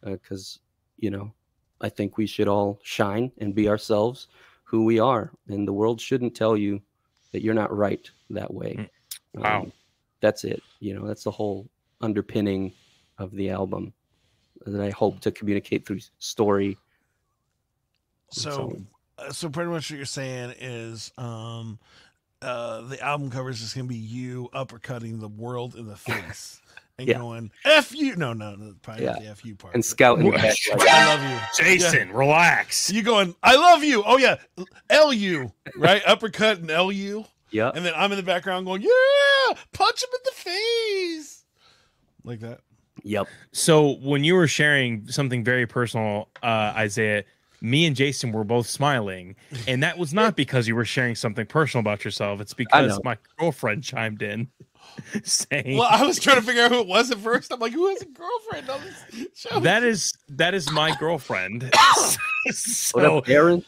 [0.04, 0.60] because
[0.96, 1.32] you know
[1.80, 4.28] i think we should all shine and be ourselves
[4.68, 5.32] who we are.
[5.48, 6.82] And the world shouldn't tell you
[7.32, 8.74] that you're not right that way.
[8.76, 8.88] Mm.
[9.34, 9.60] Wow.
[9.62, 9.72] Um,
[10.20, 10.62] that's it.
[10.80, 11.68] You know that's the whole
[12.00, 12.72] underpinning
[13.18, 13.92] of the album
[14.66, 16.76] that i hope to communicate through story
[18.30, 18.76] So,
[19.18, 21.78] uh, so pretty much what you're saying is, um,
[22.42, 26.60] uh, the album cover is just gonna be you uppercutting the world in the face
[26.98, 27.18] and Yeah.
[27.18, 29.18] going "f you." No, no, no, probably Yeah.
[29.18, 29.74] the "f you" part.
[29.74, 30.54] and but- scouting like,
[30.88, 32.90] I love you, Jason, relax.
[32.92, 33.34] You going?
[33.42, 34.02] I love you.
[34.04, 34.36] Oh yeah,
[34.90, 36.02] L U right?
[36.06, 40.10] Uppercut and L U, yeah and then I'm in the background going, "Yeah, punch him
[40.12, 41.37] in the face,"
[42.28, 42.60] like that.
[43.02, 47.24] yep So when you were sharing something very personal, uh, Isaiah,
[47.60, 49.34] me and Jason were both smiling,
[49.66, 52.40] and that was not because you were sharing something personal about yourself.
[52.40, 54.48] It's because my girlfriend chimed in,
[55.24, 57.52] saying Well, I was trying to figure out who it was at first.
[57.52, 61.72] I'm like, "Who has a girlfriend on this show?" that is that is my girlfriend.
[62.50, 63.64] so aaron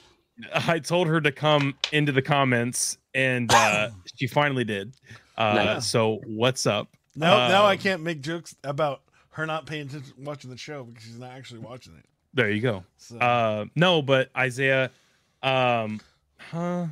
[0.54, 4.94] I told her to come into the comments, and uh, she finally did.
[5.36, 5.86] Uh, Nice.
[5.86, 6.88] So what's up?
[7.14, 10.84] Now, now I Um, can't make jokes about her not paying attention watching the show
[10.84, 12.04] because she's not actually watching it.
[12.34, 12.84] There you go.
[12.96, 14.90] So Uh, no, but Isaiah,
[15.42, 16.00] um,
[16.38, 16.86] huh?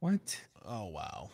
[0.00, 0.40] What?
[0.64, 1.30] oh wow.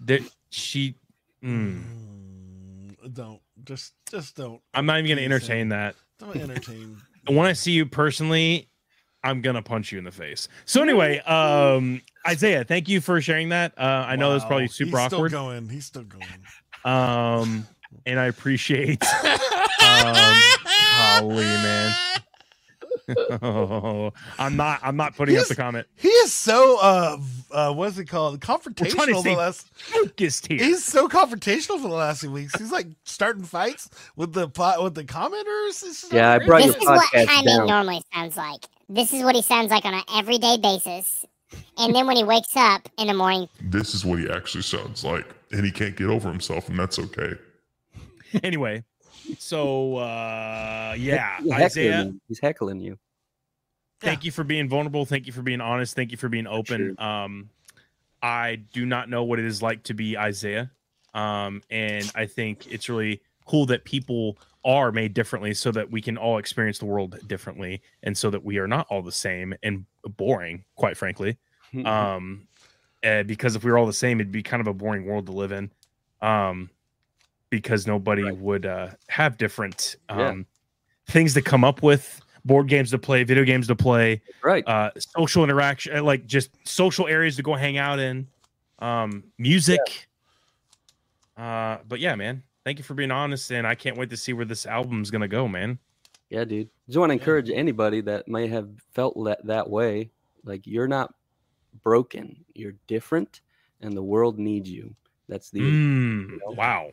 [0.00, 0.20] There,
[0.50, 0.94] she.
[1.42, 5.94] mm, Mm, don't just just don't I'm not even gonna entertain that.
[6.18, 6.98] don't entertain.
[7.28, 8.68] When I see you personally,
[9.24, 10.48] I'm gonna punch you in the face.
[10.64, 13.72] So anyway, um, Isaiah, thank you for sharing that.
[13.78, 15.30] Uh, I know that's probably super He's awkward.
[15.30, 15.68] He's still going.
[15.68, 16.24] He's still going.
[16.84, 17.66] Um,
[18.06, 19.02] and I appreciate.
[20.04, 20.14] Um,
[21.20, 21.94] golly, man.
[23.42, 24.80] oh, I'm not.
[24.82, 25.86] I'm not putting up He's- the comment.
[25.96, 27.16] He is so uh
[27.50, 28.40] uh what's it called?
[28.40, 30.58] Confrontational for the last Focused here.
[30.58, 32.56] he's so confrontational for the last few weeks.
[32.58, 35.82] He's like starting fights with the pot with the commenters.
[35.82, 36.46] It's just Yeah, I crazy.
[36.48, 37.66] brought This your is what podcast Jaime down.
[37.66, 38.64] normally sounds like.
[38.94, 41.24] This is what he sounds like on an everyday basis.
[41.78, 45.02] And then when he wakes up in the morning, This is what he actually sounds
[45.02, 47.32] like, and he can't get over himself, and that's okay.
[48.42, 48.84] anyway,
[49.38, 52.04] so uh, yeah, He's heckling Isaiah.
[52.04, 52.20] you.
[52.28, 52.98] He's heckling you.
[54.00, 56.96] thank you for being vulnerable thank you for being honest thank you for being open
[56.98, 57.48] um
[58.20, 60.68] i do not know what it is like to be isaiah
[61.14, 66.00] um and i think it's really cool that people are made differently so that we
[66.00, 69.54] can all experience the world differently and so that we are not all the same
[69.62, 69.84] and
[70.16, 71.36] boring quite frankly
[71.84, 72.46] um
[73.04, 75.26] uh, because if we were all the same it'd be kind of a boring world
[75.26, 75.70] to live in
[76.20, 76.70] um
[77.50, 78.38] because nobody Right.
[78.38, 80.42] would uh have different um Yeah.
[81.12, 84.66] things to come up with board games to play video games to play right.
[84.68, 88.28] uh social interaction uh, like just social areas to go hang out in
[88.80, 90.08] um music
[91.36, 94.32] Uh, but yeah, man, thank you for being honest, and I can't wait to see
[94.32, 95.78] where this album's gonna go, man.
[96.30, 96.70] Yeah, dude.
[96.86, 100.10] Just want to encourage anybody that may have felt that that way.
[100.44, 101.14] Like you're not
[101.82, 102.44] broken.
[102.54, 103.42] You're different,
[103.80, 104.94] and the world needs you.
[105.28, 106.90] That's the Mm, wow.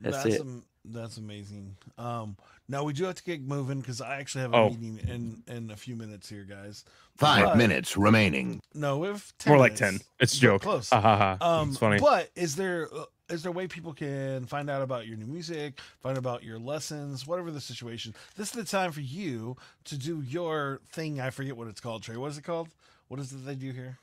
[0.00, 0.40] That's that's it.
[0.40, 1.76] am- that's amazing.
[1.98, 2.36] Um,
[2.70, 4.70] now we do have to get moving because I actually have a Oh.
[4.70, 6.84] meeting in in a few minutes here, guys.
[7.16, 8.62] Five But- minutes remaining.
[8.72, 9.98] No, we have 10 More like minutes.
[10.04, 10.08] ten.
[10.20, 10.62] It's a But joke.
[10.62, 10.90] Close.
[10.90, 11.60] Ha ha ha.
[11.60, 11.98] Um, it's funny.
[12.00, 15.26] But is there uh, is there a way people can find out about your new
[15.26, 18.14] music, find about your lessons, whatever the situation?
[18.36, 21.20] This is the time for you to do your thing.
[21.20, 22.02] I forget what it's called.
[22.02, 22.68] Trey, what is it called?
[23.08, 23.98] What is it they do here?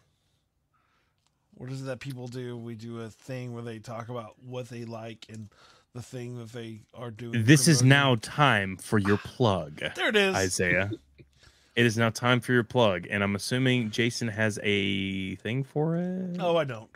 [1.56, 2.56] What is it that people do?
[2.56, 5.50] We do a thing where they talk about what they like and
[5.94, 7.44] the thing that they are doing.
[7.44, 10.36] This is now time for your plug, There it is.
[10.36, 10.92] Isaiah.
[11.76, 15.96] It is now time for your plug, and I'm assuming Jason has a thing for
[15.98, 16.38] it.
[16.40, 16.90] Oh, I don't.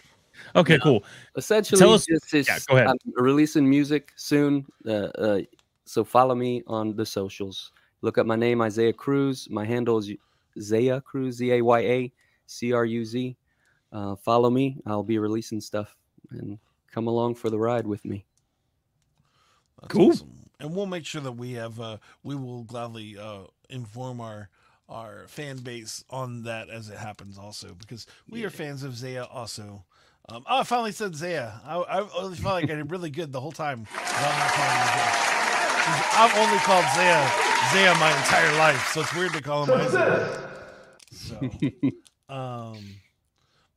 [0.55, 1.03] okay, cool.
[1.35, 2.87] essentially Tell us- just is yeah, go ahead.
[2.87, 4.65] I'm releasing music soon.
[4.87, 5.41] Uh, uh,
[5.85, 7.71] so follow me on the socials.
[8.01, 9.47] Look up my name, Isaiah Cruz.
[9.51, 10.09] My handle is
[10.59, 12.11] Zaya Cruz, Z A Y A
[12.47, 13.37] C R U Z.
[13.93, 14.77] Uh, follow me.
[14.87, 15.95] I'll be releasing stuff
[16.31, 16.57] and
[16.91, 18.25] come along for the ride with me.
[19.81, 20.09] That's Cool.
[20.11, 20.29] awesome.
[20.59, 24.49] And we'll make sure that we have uh we will gladly uh inform our
[24.87, 29.23] our fan base on that as it happens also because we are fans of Zaya
[29.23, 29.83] also.
[30.29, 31.51] Um, oh, I finally said Zaya.
[31.65, 33.81] I, I only felt like I did really good the whole time.
[33.91, 35.27] without not calling her Zaya.
[35.81, 37.31] 'Cause I've only called Zaya
[37.73, 40.49] Zaya my entire life, so it's weird to call him Isaiah.
[41.11, 41.35] So,
[42.29, 42.77] um,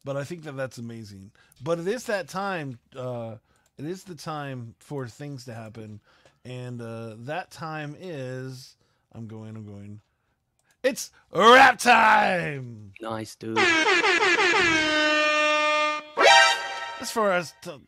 [0.05, 1.31] but I think that that's amazing.
[1.63, 2.79] But it is that time.
[2.95, 3.37] Uh,
[3.79, 6.01] it is the time for things to happen,
[6.45, 8.77] and uh, that time is.
[9.13, 9.57] I'm going.
[9.57, 10.01] I'm going.
[10.83, 12.93] It's rap time.
[13.01, 13.59] Nice, dude.
[17.01, 17.81] As far as to,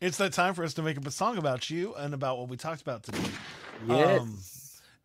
[0.00, 2.48] it's that time for us to make up a song about you and about what
[2.48, 3.30] we talked about today.
[3.86, 4.20] Yes.
[4.20, 4.38] Um,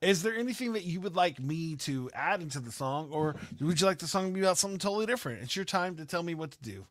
[0.02, 3.80] is there anything that you would like me to add into the song, or would
[3.80, 5.42] you like the song to be about something totally different?
[5.44, 6.86] It's your time to tell me what to do.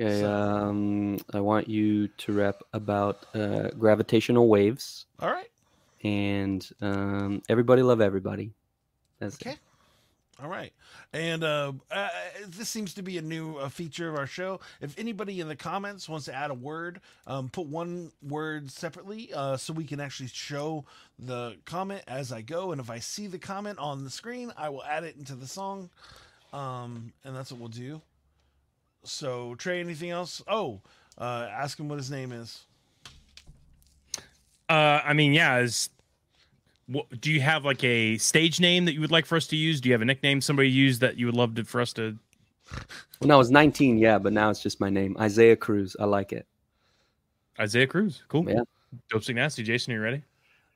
[0.00, 5.50] Okay, So- um, I want you to rap about uh, gravitational waves All right.
[6.02, 8.52] and um, everybody love everybody.
[9.18, 9.58] That's it.
[10.42, 10.72] All right.
[11.12, 12.08] And uh, uh,
[12.48, 14.58] this seems to be a new uh, feature of our show.
[14.80, 19.30] If anybody in the comments wants to add a word, um, put one word separately
[19.32, 20.84] uh, so we can actually show
[21.16, 22.72] the comment as I go.
[22.72, 25.46] And if I see the comment on the screen, I will add it into the
[25.46, 25.90] song.
[26.52, 28.02] Um, and that's what we'll do.
[29.04, 30.42] So, Trey, anything else?
[30.48, 30.80] Oh,
[31.18, 32.64] uh, ask him what his name is.
[34.68, 35.66] Uh, I mean, yeah.
[36.92, 39.56] What, do you have like a stage name that you would like for us to
[39.56, 39.80] use?
[39.80, 42.16] Do you have a nickname somebody used that you would love to, for us to?
[43.18, 45.96] When I was 19, yeah, but now it's just my name, Isaiah Cruz.
[45.98, 46.46] I like it.
[47.58, 48.22] Isaiah Cruz.
[48.28, 48.48] Cool.
[48.48, 48.62] Yeah.
[49.10, 49.62] Dope Sick Nasty.
[49.62, 50.22] Jason, are you ready?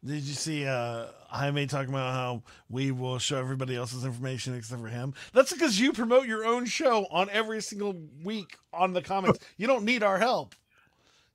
[0.05, 4.81] Did you see uh Jaime talking about how we will show everybody else's information except
[4.81, 5.14] for him?
[5.33, 9.41] That's because you promote your own show on every single week on the comments.
[9.57, 10.55] You don't need our help.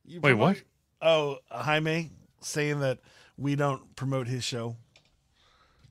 [0.04, 0.62] You Wait, promote- what?
[1.02, 2.10] Oh, Jaime
[2.40, 2.98] saying that
[3.36, 4.76] we don't promote his show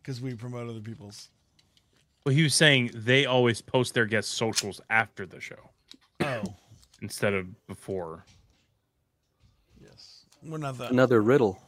[0.01, 1.29] because we promote other people's.
[2.25, 5.71] Well, he was saying they always post their guest socials after the show
[6.19, 6.43] Oh,
[7.01, 8.25] instead of before.
[9.83, 10.25] yes.
[10.43, 10.91] We're not that.
[10.91, 11.59] Another riddle.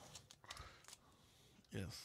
[1.74, 2.02] Yes.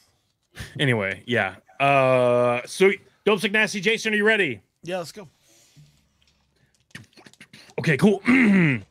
[0.79, 1.55] Anyway, yeah.
[1.79, 2.91] Uh, so
[3.23, 3.79] Dope Sick Nasty.
[3.79, 4.59] Jason, are you ready?
[4.83, 5.29] Yeah, let's go.
[7.79, 8.21] Okay, cool.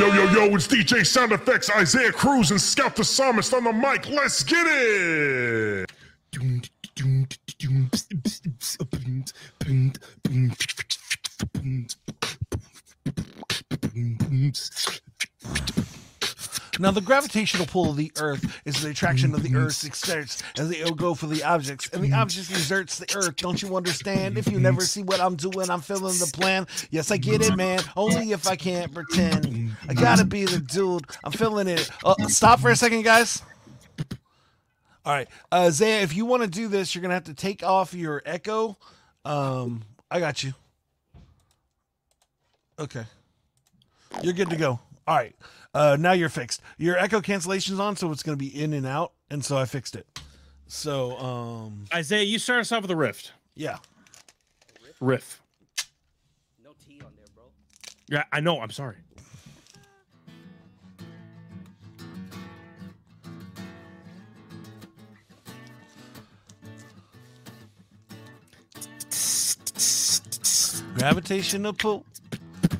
[0.00, 3.72] Yo, yo, yo, it's DJ Sound Effects, Isaiah Cruz, and Scout the Psalmist on the
[3.74, 4.08] mic.
[4.08, 5.90] Let's get it!
[16.80, 20.70] Now, the gravitational pull of the Earth is the attraction of the Earth exerts as
[20.70, 23.36] they go for the objects, and the objects exerts the Earth.
[23.36, 24.38] Don't you understand?
[24.38, 26.66] If you never see what I'm doing, I'm feeling the plan.
[26.90, 27.80] Yes, I get it, man.
[27.96, 29.76] Only if I can't pretend.
[29.88, 31.04] I gotta be the dude.
[31.22, 31.90] I'm feeling it.
[32.02, 33.42] Uh, stop for a second, guys.
[35.04, 37.62] All right, uh, Zaya, if you want to do this, you're gonna have to take
[37.62, 38.78] off your echo.
[39.24, 40.54] Um, I got you.
[42.78, 43.04] Okay.
[44.22, 44.80] You're good to go.
[45.06, 45.34] All right.
[45.72, 46.60] Uh, now you're fixed.
[46.78, 49.64] Your echo cancellation's on, so it's going to be in and out, and so I
[49.66, 50.06] fixed it.
[50.66, 53.32] So um Isaiah, you start us off with a rift.
[53.56, 53.78] Yeah.
[55.00, 55.42] Riff.
[56.62, 57.44] No T on there, bro.
[58.08, 58.60] Yeah, I know.
[58.60, 58.96] I'm sorry.
[70.96, 72.04] Gravitational pull.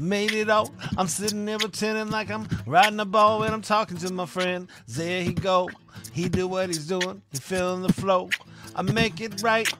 [0.00, 0.70] Made it out.
[0.96, 4.66] I'm sitting there pretending like I'm riding a ball and I'm talking to my friend.
[4.88, 5.68] There he go.
[6.12, 7.20] He do what he's doing.
[7.30, 8.30] He feeling the flow.
[8.74, 9.70] I make it right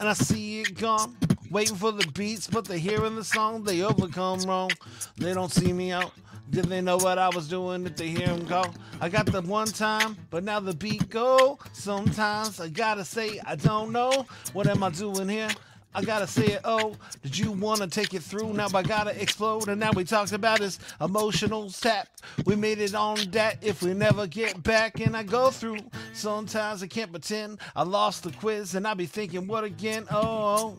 [0.00, 1.16] and I see it gone.
[1.52, 3.62] Waiting for the beats, but they hearing the song.
[3.62, 4.70] They overcome wrong.
[5.16, 6.12] They don't see me out.
[6.50, 8.64] Did they know what I was doing if they hear him go?
[9.00, 11.60] I got the one time, but now the beat go.
[11.72, 14.26] Sometimes I gotta say I don't know.
[14.52, 15.48] What am I doing here?
[15.94, 18.52] I gotta say it, oh, did you wanna take it through?
[18.52, 22.08] Now I gotta explode, and now we talked about this emotional tap.
[22.44, 25.78] We made it on that if we never get back, and I go through.
[26.12, 30.06] Sometimes I can't pretend I lost the quiz, and I be thinking, what again?
[30.10, 30.76] Oh,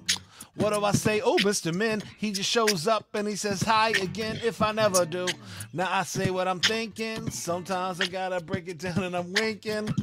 [0.55, 1.21] what do I say?
[1.21, 1.73] Oh, Mr.
[1.73, 5.25] Min, he just shows up and he says hi again if I never do.
[5.71, 7.29] Now I say what I'm thinking.
[7.31, 9.93] Sometimes I gotta break it down and I'm winking.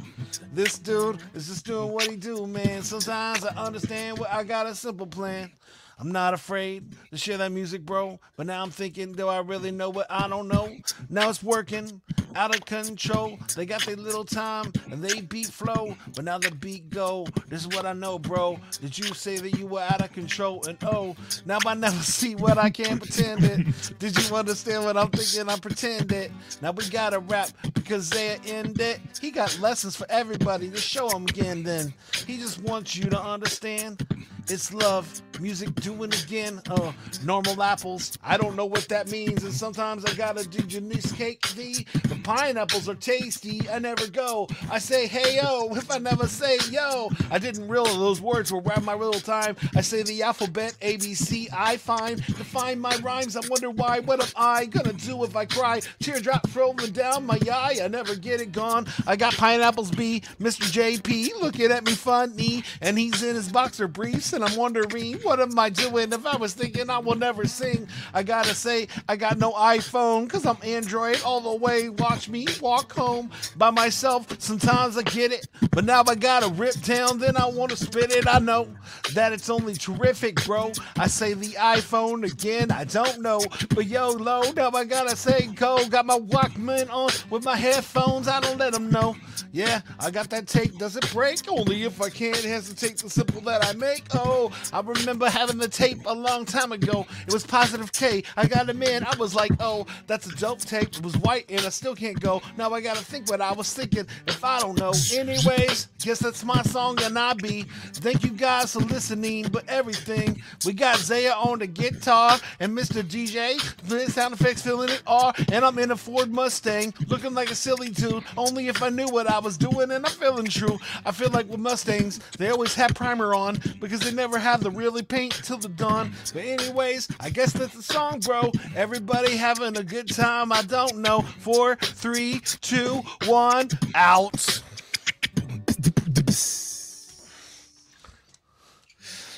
[0.53, 2.83] This dude is just doing what he do, man.
[2.83, 5.51] Sometimes I understand what I got a simple plan.
[5.99, 8.19] I'm not afraid to share that music, bro.
[8.37, 10.73] But now I'm thinking, do I really know what I don't know?
[11.09, 12.01] Now it's working
[12.35, 13.37] out of control.
[13.55, 15.95] They got their little time and they beat flow.
[16.15, 17.27] But now the beat go.
[17.47, 18.59] This is what I know, bro.
[18.79, 20.65] Did you say that you were out of control?
[20.67, 23.99] And oh, now I never see what I can't pretend it.
[23.99, 25.49] Did you understand what I'm thinking?
[25.51, 26.33] I'm pretending.
[26.61, 28.99] Now we gotta rap because they end it.
[29.19, 31.63] He got lessons for everybody to show him again.
[31.63, 31.93] Then
[32.25, 34.05] he just wants you to understand.
[34.51, 36.61] It's love, music doing again.
[36.69, 36.91] Uh,
[37.23, 38.17] normal apples.
[38.23, 41.41] I don't know what that means, and sometimes I gotta do Janice cake.
[41.55, 43.67] The the pineapples are tasty.
[43.69, 44.47] I never go.
[44.71, 47.09] I say hey yo if I never say yo.
[47.31, 49.55] I didn't realize those words were around my little time.
[49.75, 51.49] I say the alphabet A B C.
[51.51, 53.35] I find define my rhymes.
[53.35, 53.99] I wonder why.
[53.99, 55.81] What am I gonna do if I cry?
[55.99, 57.79] Teardrop rolling down my eye.
[57.81, 58.85] I never get it gone.
[59.07, 60.21] I got pineapples B.
[60.39, 60.63] Mr.
[60.71, 65.39] JP looking at me funny, and he's in his boxer briefs and I'm wondering, what
[65.39, 67.87] am I doing if I was thinking I will never sing?
[68.13, 71.89] I gotta say, I got no iPhone, cause I'm Android all the way.
[71.89, 74.27] Watch me walk home by myself.
[74.39, 78.27] Sometimes I get it, but now I gotta rip down, then I wanna spit it.
[78.27, 78.67] I know
[79.13, 80.71] that it's only terrific, bro.
[80.97, 83.41] I say the iPhone again, I don't know,
[83.75, 85.87] but yo, low, now I gotta say go.
[85.89, 89.15] Got my Walkman on with my headphones, I don't let them know.
[89.51, 91.39] Yeah, I got that tape, does it break?
[91.49, 94.03] Only if I can't hesitate the simple that I make.
[94.13, 97.07] Oh, I remember having the tape a long time ago.
[97.25, 98.23] It was positive K.
[98.37, 99.03] I got him in.
[99.03, 100.89] I was like, oh, that's a dope tape.
[100.89, 102.41] It was white and I still can't go.
[102.57, 104.93] Now I gotta think what I was thinking if I don't know.
[105.13, 107.63] Anyways, guess that's my song and I be.
[107.93, 110.41] Thank you guys for listening, but everything.
[110.65, 113.01] We got Zaya on the guitar and Mr.
[113.01, 113.59] DJ.
[113.87, 115.33] The sound effects filling it all.
[115.51, 118.23] And I'm in a Ford Mustang looking like a silly dude.
[118.37, 120.77] Only if I knew what I was doing and I'm feeling true.
[121.05, 124.71] I feel like with Mustangs, they always have primer on because they never have the
[124.71, 126.13] really paint till the dawn.
[126.33, 128.51] But anyways, I guess that's the song, bro.
[128.75, 130.51] Everybody having a good time.
[130.51, 131.21] I don't know.
[131.21, 134.61] Four, three, two, one, out.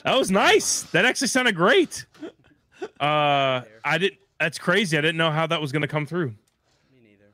[0.04, 0.84] That was nice.
[0.84, 2.06] That actually sounded great.
[3.00, 4.20] Uh, I didn't.
[4.40, 4.98] That's crazy.
[4.98, 6.30] I didn't know how that was going to come through.
[6.92, 7.32] Me neither.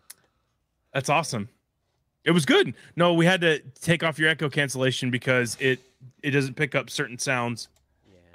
[0.93, 1.47] That's awesome.
[2.27, 2.73] It was good.
[2.97, 5.79] No, we had to take off your echo cancellation because it
[6.21, 7.69] it doesn't pick up certain sounds.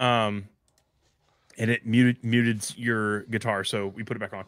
[0.00, 0.26] Yeah.
[0.26, 0.48] Um,
[1.58, 4.46] and it muted muted your guitar, so we put it back on.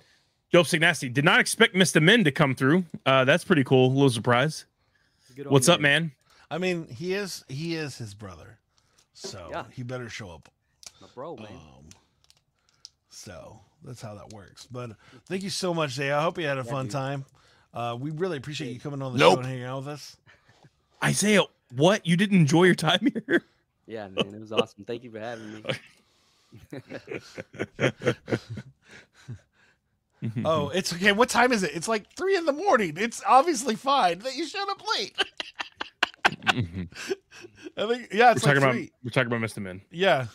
[0.51, 1.11] Dope Sick Nasty.
[1.11, 2.01] Did not expect Mr.
[2.03, 2.85] Min to come through.
[3.05, 3.89] Uh, that's pretty cool.
[3.89, 4.65] A little surprise.
[5.37, 6.13] Good What's you, up, man?
[6.51, 8.59] I mean, he is he is his brother,
[9.13, 9.65] so Yeah.
[9.73, 10.49] he better show up.
[11.03, 11.49] My bro, man.
[11.49, 11.85] Um,
[13.11, 14.67] so that's how that works.
[14.71, 14.93] But
[15.27, 16.11] thank you so much, Zay.
[16.11, 16.93] I hope you had a Yeah, fun dude.
[16.93, 17.25] time.
[17.75, 19.35] Uh, we really appreciate you coming on the Nope.
[19.35, 20.17] show and hanging out with us.
[21.03, 21.43] Isaiah,
[21.75, 22.07] what?
[22.07, 23.43] You didn't enjoy your time here?
[23.87, 24.85] Yeah, man, it was awesome.
[24.85, 25.65] Thank you for having me.
[30.43, 31.13] Oh, it's okay.
[31.13, 31.73] What time is it?
[31.75, 32.95] It's like three in the morning.
[32.97, 35.15] It's obviously fine that you showed up late.
[36.47, 36.89] Mhm.
[37.77, 38.93] I think yeah, we're it's talking like about three.
[39.03, 39.59] we're talking about Mr.
[39.61, 39.83] Min.
[39.91, 40.27] Yeah,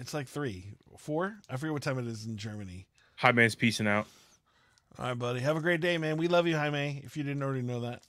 [0.00, 1.36] it's like three, four.
[1.48, 2.86] I forget what time it is in Germany.
[3.18, 4.08] Hi, man's peacing out.
[4.98, 5.40] All right, buddy.
[5.40, 6.16] Have a great day, man.
[6.16, 7.00] We love you, Jaime.
[7.04, 8.02] If you didn't already know that.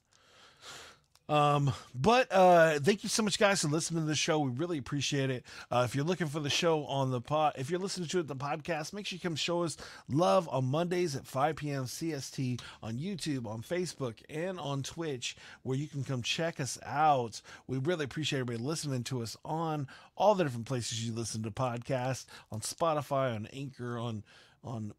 [1.29, 4.39] Um, but uh, thank you so much, guys, for listening to the show.
[4.39, 5.45] We really appreciate it.
[5.69, 8.27] Uh, if you're looking for the show on the pod, if you're listening to it
[8.27, 9.77] the podcast, make sure you come show us
[10.09, 11.83] love on Mondays at 5 p.m.
[11.83, 17.39] CST on YouTube, on Facebook, and on Twitch, where you can come check us out.
[17.67, 21.51] We really appreciate everybody listening to us on all the different places you listen to
[21.51, 24.23] podcasts on Spotify, on Anchor, on
[24.63, 24.93] on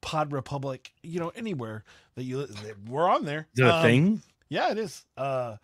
[0.00, 1.84] Pod Republic, you know, anywhere
[2.14, 2.46] that you
[2.88, 3.48] we're on there.
[3.54, 4.22] Is that a Um, thing?
[4.48, 5.04] yeah, it is.
[5.16, 5.56] Uh,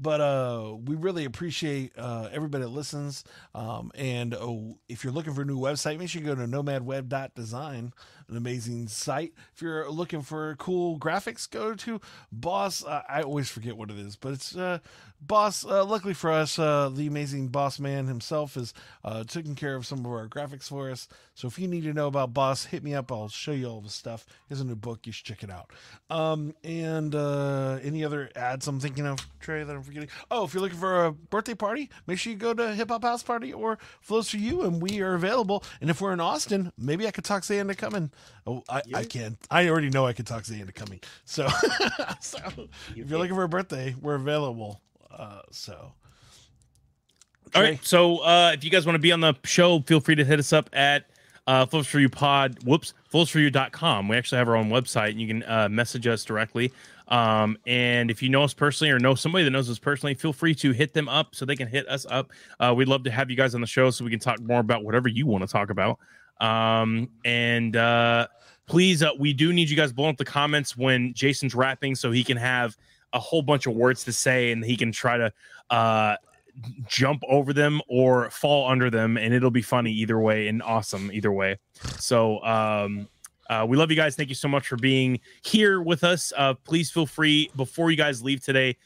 [0.00, 3.24] but uh, we really appreciate uh, everybody that listens.
[3.54, 6.46] Um, and oh, if you're looking for a new website, make sure you go to
[6.46, 7.92] nomadweb.design,
[8.28, 9.32] an amazing site.
[9.54, 12.00] If you're looking for cool graphics, go to
[12.30, 12.84] Boss.
[12.84, 14.78] Uh, I always forget what it is, but it's uh,
[15.20, 15.64] Boss.
[15.64, 18.74] Uh, luckily for us, uh, the amazing Boss Man himself is
[19.04, 21.08] uh, taking care of some of our graphics for us.
[21.34, 23.10] So if you need to know about Boss, hit me up.
[23.10, 24.26] I'll show you all the stuff.
[24.48, 25.06] Here's a new book.
[25.06, 25.70] You should check it out.
[26.10, 30.10] Um, and uh, any other ads I'm thinking of, Trey, that I'm forgetting?
[30.30, 33.02] Oh, if you're looking for a birthday party, make sure you go to Hip Hop
[33.02, 35.64] House Party or Flows for You, and we are available.
[35.80, 38.10] And if we're in Austin, maybe I could talk Zay into coming.
[38.46, 39.36] Oh, I, I can.
[39.50, 41.00] I already know I could talk Zay into coming.
[41.24, 41.48] So,
[42.20, 42.38] so
[42.96, 44.80] if you're looking for a birthday, we're available.
[45.10, 45.92] Uh, so.
[47.54, 47.82] All right.
[47.84, 50.38] So uh, if you guys want to be on the show, feel free to hit
[50.38, 51.10] us up at
[51.46, 52.62] uh, Flows for You Pod.
[52.64, 54.08] Whoops, flowsforyou.com.
[54.08, 56.72] We actually have our own website, and you can uh, message us directly.
[57.08, 60.34] Um, and if you know us personally or know somebody that knows us personally, feel
[60.34, 62.32] free to hit them up so they can hit us up.
[62.60, 64.60] Uh, we'd love to have you guys on the show so we can talk more
[64.60, 65.98] about whatever you want to talk about.
[66.40, 68.28] Um, and uh,
[68.66, 72.10] please, uh, we do need you guys blowing up the comments when Jason's rapping so
[72.10, 72.76] he can have
[73.12, 75.32] a whole bunch of words to say and he can try to
[75.70, 76.16] uh,
[76.86, 81.10] jump over them or fall under them and it'll be funny either way and awesome
[81.12, 81.58] either way.
[81.98, 83.08] So um
[83.50, 84.14] uh, we love you guys.
[84.14, 86.32] Thank you so much for being here with us.
[86.36, 88.76] Uh please feel free before you guys leave today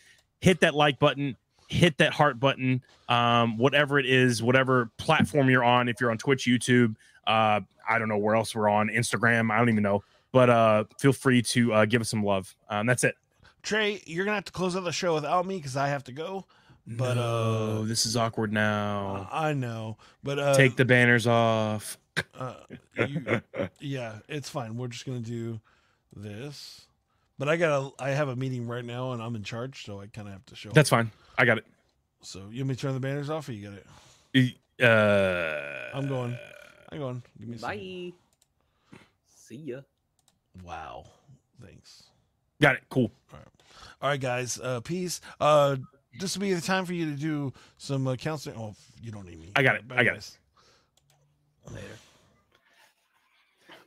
[0.41, 1.37] hit that like button
[1.69, 5.89] hit that heart button um whatever it is whatever platform you're on.
[5.89, 6.95] If you're on twitch youtube
[7.27, 10.03] uh i don't know where else we're on instagram i don't even know
[10.33, 13.15] but uh feel free to uh give us some love um that's it
[13.63, 16.13] Trey, you're gonna have to close out the show without me because I have to
[16.13, 16.47] go.
[16.85, 19.99] But oh uh, this is awkward now I know.
[20.25, 21.97] But uh, take the banners off
[22.37, 22.55] Uh,
[22.97, 23.41] you-
[23.79, 24.77] yeah, it's fine.
[24.77, 25.61] We're just gonna do
[26.17, 26.87] this.
[27.39, 30.01] But I got to I have a meeting right now, and I'm in charge, so
[30.01, 30.71] I kind of have to show.
[30.71, 30.75] up.
[30.75, 31.65] that's fine i got it
[32.23, 34.57] So you want me to turn the banners off, or you got it?
[34.85, 36.37] Uh, I'm going.
[36.93, 37.23] I'm going.
[37.39, 38.13] Give me a second.
[38.93, 38.99] Bye.
[39.35, 39.81] See ya.
[40.65, 41.05] Wow.
[41.65, 42.05] Thanks.
[42.61, 42.83] Got it.
[42.91, 43.11] Cool.
[43.33, 43.49] All right.
[44.03, 44.61] All right, guys.
[44.63, 45.21] Uh, peace.
[45.41, 45.77] Uh,
[46.21, 48.57] this will be the time for you to do some uh, counseling.
[48.59, 49.51] Oh, you don't need me.
[49.57, 49.89] I got it.
[49.89, 50.15] Bye, I got it.
[50.15, 50.39] guys.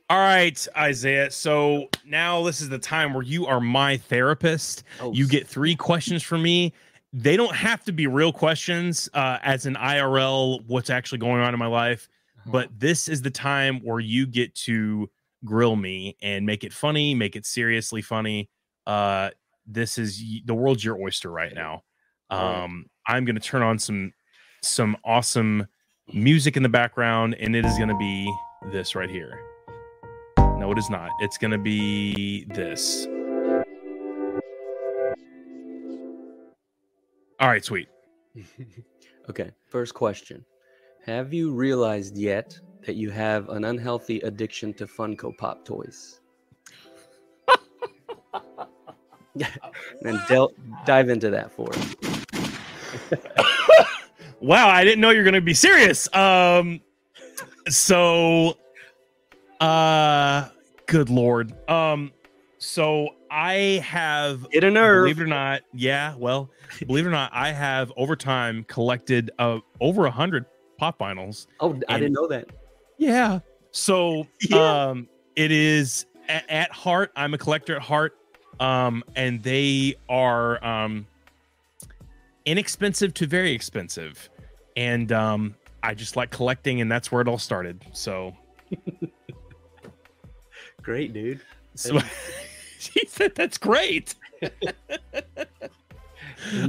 [0.08, 1.30] All right, Isaiah.
[1.30, 4.84] So now this is the time where you are my therapist.
[5.00, 6.72] Oh, You get three questions from me.
[7.12, 11.52] They don't have to be real questions uh, as an IRL, what's actually going on
[11.54, 12.08] in my life.
[12.46, 15.10] But this is the time where you get to
[15.44, 18.48] grill me and make it funny, make it seriously funny.
[18.86, 19.30] Uh,
[19.66, 21.82] this is the world's your oyster right now.
[22.30, 24.12] Um, I'm going to turn on some
[24.62, 25.66] some awesome
[26.12, 28.32] music in the background, and it is going to be
[28.70, 29.38] this right here.
[30.38, 31.10] No, it is not.
[31.20, 33.06] It's going to be this.
[37.38, 37.88] All right, sweet.
[39.30, 40.44] okay, first question.
[41.06, 46.18] Have you realized yet that you have an unhealthy addiction to Funko Pop toys?
[50.00, 50.52] then del-
[50.84, 51.94] dive into that for us.
[54.40, 56.14] Wow, I didn't know you were going to be serious.
[56.14, 56.82] Um,
[57.70, 58.58] so,
[59.60, 60.48] uh,
[60.84, 61.54] good lord.
[61.70, 62.12] Um,
[62.58, 65.04] so I have Get a nerve.
[65.04, 66.14] Believe it or not, yeah.
[66.16, 66.50] Well,
[66.86, 70.44] believe it or not, I have over time collected uh, over a hundred
[70.78, 71.46] pop vinyls.
[71.60, 72.48] Oh, I didn't know that.
[72.98, 73.40] Yeah.
[73.70, 77.12] So, um, it is at, at heart.
[77.16, 78.16] I'm a collector at heart.
[78.58, 81.06] Um, and they are um
[82.46, 84.30] inexpensive to very expensive,
[84.76, 87.84] and um, I just like collecting, and that's where it all started.
[87.92, 88.34] So,
[90.82, 91.40] Great, dude.
[91.74, 91.98] so
[92.78, 94.14] she said that's great.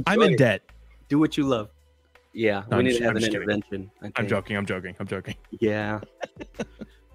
[0.06, 0.62] I'm in debt.
[1.08, 1.70] Do what you love.
[2.38, 3.90] Yeah, No, we I'm need just- to have I'm an intervention.
[4.14, 4.56] I'm joking.
[4.56, 4.94] I'm joking.
[5.00, 5.34] I'm joking.
[5.58, 5.98] Yeah.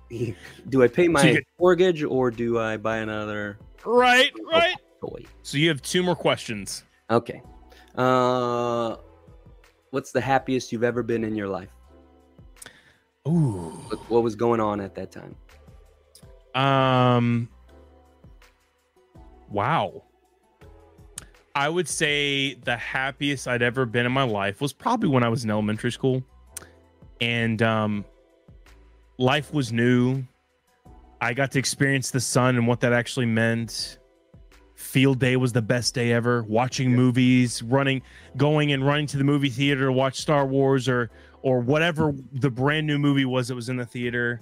[0.69, 4.33] do I pay my you get- mortgage or do I buy another Right.
[4.51, 4.75] Right.
[4.99, 5.23] toy?
[5.41, 6.83] So you have two more questions.
[7.09, 7.41] Okay.
[7.95, 8.97] Uh,
[9.91, 11.69] what's the happiest you've ever been in your life?
[13.25, 13.71] Ooh.
[13.87, 15.35] What, what was going on at that time?
[16.53, 17.47] Um.
[19.49, 20.03] Wow.
[21.55, 25.29] I would say the happiest I'd ever been in my life was probably when I
[25.29, 26.23] was in elementary school,
[27.21, 28.05] and um,
[29.19, 30.23] life was new.
[31.21, 33.99] I got to experience the sun and what that actually meant.
[34.75, 36.43] Field day was the best day ever.
[36.43, 38.01] Watching movies, running,
[38.35, 41.11] going and running to the movie theater to watch Star Wars or
[41.43, 44.41] or whatever the brand new movie was that was in the theater.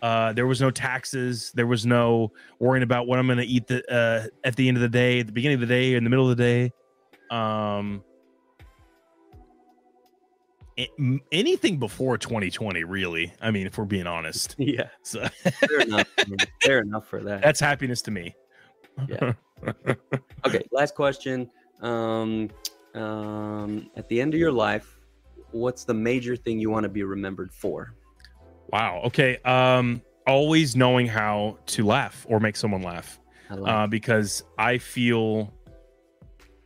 [0.00, 1.50] Uh, there was no taxes.
[1.54, 4.76] There was no worrying about what I'm going to eat the, uh, at the end
[4.76, 6.72] of the day, at the beginning of the day, in the middle of the day.
[7.34, 8.04] Um,
[10.98, 13.32] m- anything before 2020, really.
[13.40, 15.26] I mean, if we're being honest, Yeah, so
[15.68, 16.08] fair enough.
[16.62, 17.42] fair enough for that.
[17.42, 18.34] that's happiness to me.
[19.08, 19.32] Yeah.
[20.46, 21.50] Okay, last question.
[21.82, 22.48] Um,
[22.94, 25.00] um, at the end of your life,
[25.50, 27.92] what's the major thing you want to be remembered for?
[28.70, 29.02] Wow.
[29.06, 29.38] Okay.
[29.44, 33.18] Um, always knowing how to laugh or make someone laugh.
[33.50, 35.52] Like uh, because I feel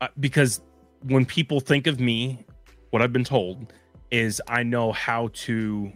[0.00, 0.60] uh, because
[1.04, 2.44] when people think of me,
[2.90, 3.72] what I've been told
[4.10, 5.92] is I know how to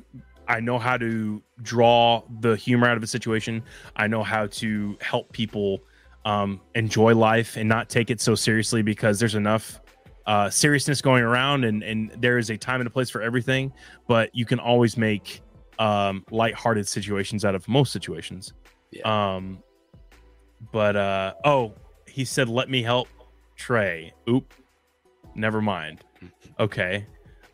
[0.48, 3.64] I know how to draw the humor out of a situation.
[3.96, 5.80] I know how to help people
[6.24, 9.80] um, enjoy life and not take it so seriously because there's enough
[10.26, 13.72] uh, seriousness going around and and there is a time and a place for everything.
[14.06, 15.42] But you can always make
[15.78, 18.52] um, lighthearted situations out of most situations.
[19.04, 19.62] Um,
[20.72, 21.74] but uh oh,
[22.08, 23.08] he said let me help
[23.56, 24.12] Trey.
[24.28, 24.52] Oop.
[25.34, 26.00] Never mind.
[26.58, 27.06] Okay.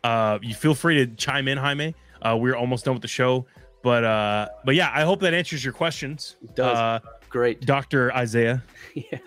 [0.05, 1.93] Uh you feel free to chime in, Jaime.
[2.21, 3.45] Uh we're almost done with the show.
[3.81, 6.37] But uh but yeah, I hope that answers your questions.
[6.41, 6.77] It does.
[6.77, 7.59] Uh Great.
[7.65, 8.13] Dr.
[8.15, 8.63] Isaiah.
[8.95, 9.17] yeah.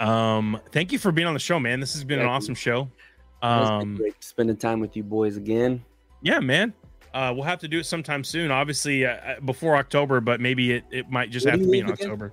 [0.00, 1.78] Um thank you for being on the show, man.
[1.78, 2.34] This has been an Thank you.
[2.36, 2.90] awesome show.
[2.90, 3.50] It's been
[3.82, 5.84] Um great spending time with you boys again.
[6.22, 6.74] yeah, man.
[7.14, 8.50] Uh we'll have to do it sometime soon.
[8.50, 11.78] Obviously uh, uh, before October, but maybe it, it might just Where have to be
[11.78, 11.92] in again?
[12.06, 12.32] October.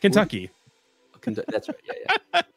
[0.00, 0.50] Kentucky.
[1.20, 1.76] Kentu- That's right.
[1.86, 2.42] Yeah, yeah.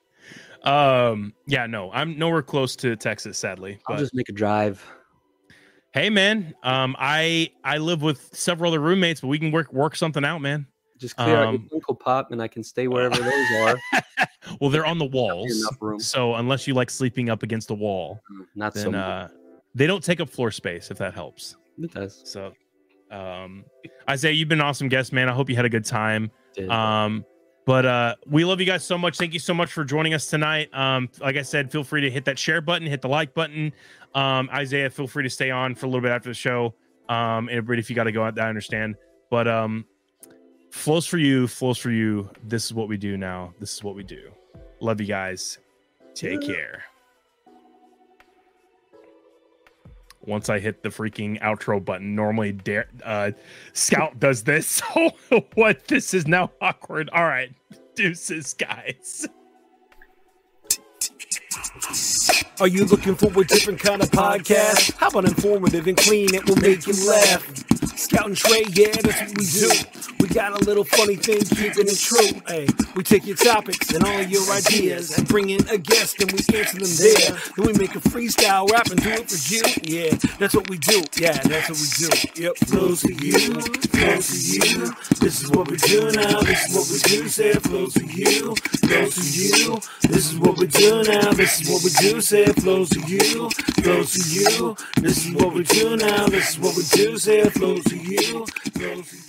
[0.63, 3.77] Um, yeah, no, I'm nowhere close to Texas, sadly.
[3.87, 4.83] I'll But just make a drive.
[5.93, 9.95] hey, man, um, I I live with several other roommates, but we can work work
[9.95, 10.65] something out, man.
[10.97, 13.77] Just clear out Um, your Funko Pop, and I can stay wherever those are.
[14.59, 15.67] Well, they're on the walls,
[15.99, 19.31] so unless you like sleeping up against the wall, Mm, Not so then much.
[19.31, 19.35] uh,
[19.75, 21.57] they don't take up floor space if that helps.
[21.77, 22.21] It does.
[22.23, 22.53] So,
[23.11, 23.65] um,
[24.09, 25.29] Isaiah, you've been an awesome guest, man.
[25.29, 26.31] I hope you had a good time.
[26.53, 26.69] Did.
[26.69, 27.25] Um,
[27.65, 29.17] but uh, we love you guys so much.
[29.17, 30.73] Thank you so much for joining us tonight.
[30.73, 33.73] Um, like I said, feel free to hit that share button, hit the like button.
[34.13, 36.75] Um, Isaiah, feel free to stay on for a little bit after the show.
[37.09, 38.95] Um, everybody, if you got to go out, I understand.
[39.31, 39.85] But um,
[40.71, 42.29] flows for you, flows for you.
[42.43, 43.53] This is what we do now.
[43.59, 44.31] This is what we do.
[44.79, 45.57] Love you guys.
[46.13, 46.85] Take care.
[50.25, 53.31] Once I hit the freaking outro button, normally Dare, uh,
[53.73, 54.81] Scout does this.
[55.29, 55.87] So what?
[55.87, 57.09] This is now awkward.
[57.11, 57.51] All right,
[57.95, 59.27] deuces, guys.
[62.61, 64.95] Are you looking for a different kind of podcast?
[64.95, 66.33] How about informative and clean?
[66.33, 67.43] It will make you laugh.
[67.97, 69.71] Scout and Trey, yeah, that's what we do.
[70.19, 72.41] We got a little funny thing, keeping it true.
[72.47, 76.31] Hey, we take your topics and all your ideas and bring in a guest and
[76.31, 77.37] we answer them there.
[77.55, 79.61] Then we make a freestyle rap and do it for you.
[79.83, 81.03] Yeah, that's what we do.
[81.17, 82.41] Yeah, that's what we do.
[82.43, 84.93] Yep, flows for you, flows for you.
[85.19, 86.41] This is what we do now.
[86.41, 87.27] This is what we do.
[87.29, 89.79] Say flows for you, flows for you.
[90.09, 91.33] This is what we do now.
[91.33, 92.21] This is what we do.
[92.21, 93.49] Say it flows for you,
[93.83, 94.75] flows to you.
[95.01, 96.27] This is what we do now.
[96.27, 97.17] This is what we do.
[97.17, 99.25] Say it flows for you, flows to you.